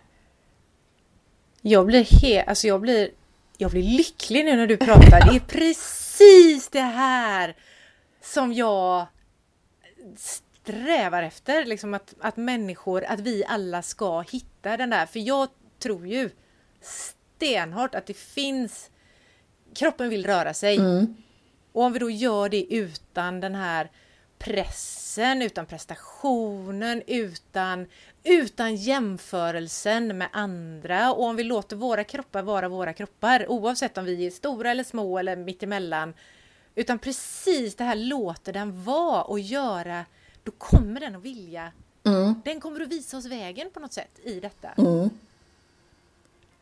Jag 1.61 1.85
blir 1.85 2.03
he- 2.03 2.43
alltså 2.47 2.67
jag 2.67 2.81
blir, 2.81 3.09
jag 3.57 3.71
blir 3.71 3.83
lycklig 3.83 4.45
nu 4.45 4.55
när 4.55 4.67
du 4.67 4.77
pratar. 4.77 5.29
Det 5.29 5.35
är 5.35 5.39
precis 5.39 6.69
det 6.69 6.81
här 6.81 7.55
som 8.21 8.53
jag 8.53 9.05
strävar 10.15 11.23
efter. 11.23 11.65
Liksom 11.65 11.93
att, 11.93 12.15
att 12.19 12.37
människor, 12.37 13.03
att 13.03 13.19
vi 13.19 13.45
alla 13.45 13.81
ska 13.81 14.21
hitta 14.21 14.77
den 14.77 14.89
där. 14.89 15.05
För 15.05 15.19
jag 15.19 15.47
tror 15.79 16.07
ju 16.07 16.29
stenhårt 16.81 17.95
att 17.95 18.05
det 18.05 18.17
finns... 18.17 18.89
Kroppen 19.75 20.09
vill 20.09 20.25
röra 20.25 20.53
sig. 20.53 20.79
Och 21.71 21.83
om 21.83 21.93
vi 21.93 21.99
då 21.99 22.09
gör 22.09 22.49
det 22.49 22.73
utan 22.73 23.39
den 23.39 23.55
här 23.55 23.89
pressen, 24.39 25.41
utan 25.41 25.65
prestationen, 25.65 27.03
utan, 27.07 27.87
utan 28.23 28.75
jämförelsen 28.75 30.17
med 30.17 30.29
andra 30.31 31.13
och 31.13 31.23
om 31.23 31.35
vi 31.35 31.43
låter 31.43 31.75
våra 31.75 32.03
kroppar 32.03 32.41
vara 32.41 32.69
våra 32.69 32.93
kroppar 32.93 33.51
oavsett 33.51 33.97
om 33.97 34.05
vi 34.05 34.25
är 34.25 34.31
stora 34.31 34.71
eller 34.71 34.83
små 34.83 35.17
eller 35.17 35.35
mittemellan. 35.35 36.13
Utan 36.75 36.99
precis 36.99 37.75
det 37.75 37.83
här 37.83 37.95
låter 37.95 38.53
den 38.53 38.83
vara 38.83 39.21
och 39.21 39.39
göra, 39.39 40.05
då 40.43 40.51
kommer 40.51 40.99
den 40.99 41.15
att 41.15 41.21
vilja. 41.23 41.71
Den 42.45 42.59
kommer 42.59 42.81
att 42.81 42.87
visa 42.87 43.17
oss 43.17 43.25
vägen 43.25 43.69
på 43.73 43.79
något 43.79 43.93
sätt 43.93 44.19
i 44.23 44.39
detta. 44.39 44.69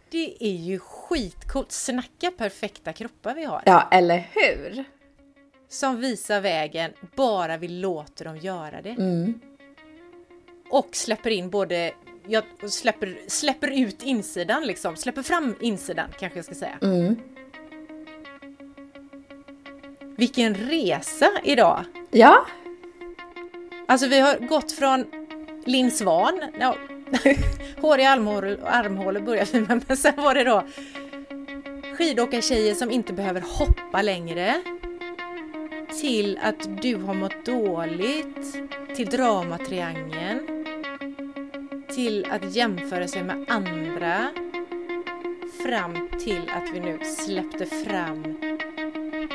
Det 0.10 0.38
är 0.39 0.56
ju 0.58 0.80
skitcoolt. 0.80 1.72
Snacka 1.72 2.32
perfekta 2.32 2.93
kroppar 2.93 3.36
vi 3.36 3.43
har. 3.43 3.63
Ja, 3.65 3.88
eller 3.91 4.30
hur? 4.32 4.84
Som 5.70 6.00
visar 6.00 6.41
vägen, 6.41 6.91
bara 7.15 7.58
vi 7.58 7.67
låter 7.67 8.26
dem 8.26 8.38
göra 8.38 8.82
det. 8.82 8.96
Och 10.70 10.96
släpper 10.96 11.30
in 11.30 11.50
både, 11.50 11.93
jag 12.28 12.43
släpper, 12.70 13.20
släpper 13.28 13.80
ut 13.80 14.04
insidan 14.04 14.63
liksom, 14.65 14.96
släpper 14.96 15.24
fram 15.24 15.56
insidan 15.62 16.10
kanske 16.20 16.38
jag 16.38 16.46
ska 16.46 16.56
säga. 16.56 16.78
Vilken 20.17 20.56
resa 20.56 21.30
idag! 21.43 21.84
Ja, 22.12 22.45
Alltså 23.89 24.08
vi 24.08 24.19
har 24.19 24.47
gått 24.47 24.71
från 24.71 25.06
Linn 25.65 25.91
Svan, 25.91 26.41
ja, 26.60 26.75
hår 27.82 27.99
i 27.99 28.06
armhål, 28.06 28.58
armhålor 28.65 29.21
började 29.21 29.51
vi 29.51 29.62
med, 29.62 29.84
men 29.88 29.97
sen 29.97 30.13
var 30.17 30.36
det 30.36 30.43
då 30.43 30.63
skidåkartjejer 31.97 32.75
som 32.75 32.91
inte 32.91 33.13
behöver 33.13 33.41
hoppa 33.41 34.01
längre, 34.01 34.62
till 36.01 36.39
att 36.43 36.82
du 36.82 36.95
har 36.95 37.13
mått 37.13 37.45
dåligt, 37.45 38.58
till 38.95 39.08
dramatriangeln, 39.08 40.65
till 41.95 42.27
att 42.32 42.56
jämföra 42.56 43.08
sig 43.08 43.23
med 43.23 43.45
andra, 43.47 44.27
fram 45.63 46.10
till 46.19 46.51
att 46.56 46.73
vi 46.73 46.80
nu 46.80 46.99
släppte 47.03 47.65
fram 47.65 48.46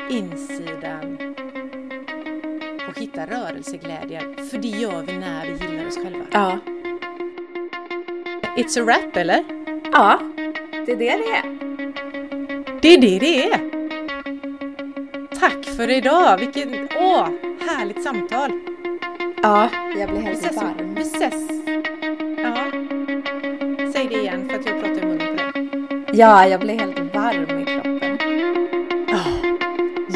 insidan 0.09 1.17
och 2.89 2.99
hitta 2.99 3.25
rörelseglädjen. 3.25 4.35
För 4.51 4.57
det 4.57 4.67
gör 4.67 5.01
vi 5.07 5.13
när 5.17 5.45
vi 5.45 5.65
gillar 5.65 5.87
oss 5.87 5.95
själva. 5.97 6.25
ja, 6.31 6.57
It's 8.57 8.81
a 8.81 8.83
wrap 8.83 9.17
eller? 9.17 9.43
ja, 9.91 10.19
det 10.85 10.91
är 10.91 10.95
det 10.97 11.17
det 11.17 11.35
är. 11.35 11.43
Det 12.81 12.93
är 12.93 13.01
det 13.01 13.19
det 13.19 13.43
är! 13.51 13.59
Tack 15.39 15.65
för 15.65 15.89
idag! 15.89 16.37
Vilken, 16.37 16.87
åh, 16.97 17.27
härligt 17.67 18.03
samtal! 18.03 18.51
Ja, 19.43 19.69
jag 19.99 20.09
blir 20.09 20.19
Vi 20.19 20.25
helt 20.25 20.37
ses, 20.45 20.55
varm. 20.61 20.95
vi 20.95 21.01
ses! 21.01 21.33
Ja. 22.43 22.55
Säg 23.93 24.07
det 24.07 24.15
igen 24.19 24.49
för 24.49 24.59
att 24.59 24.65
jag 24.65 24.79
pratar 24.83 25.01
i 25.03 25.05
munnen 25.05 25.27
på 25.37 25.59
dig. 25.59 25.69
Ja, 26.13 26.47
jag 26.47 26.59
blir 26.59 26.79
helt 26.79 26.92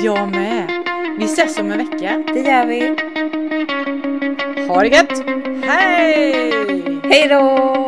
Jag 0.04 0.32
med! 0.32 0.72
Vi 1.18 1.26
ses 1.26 1.58
om 1.60 1.72
en 1.72 1.78
vecka. 1.78 2.24
Det 2.34 2.39
gör 2.39 2.66
vi. 2.66 2.95
Ha 4.68 4.82
det 4.82 4.88
gött! 4.88 5.24
Hej! 5.64 6.52
Hej 7.04 7.28
då! 7.30 7.86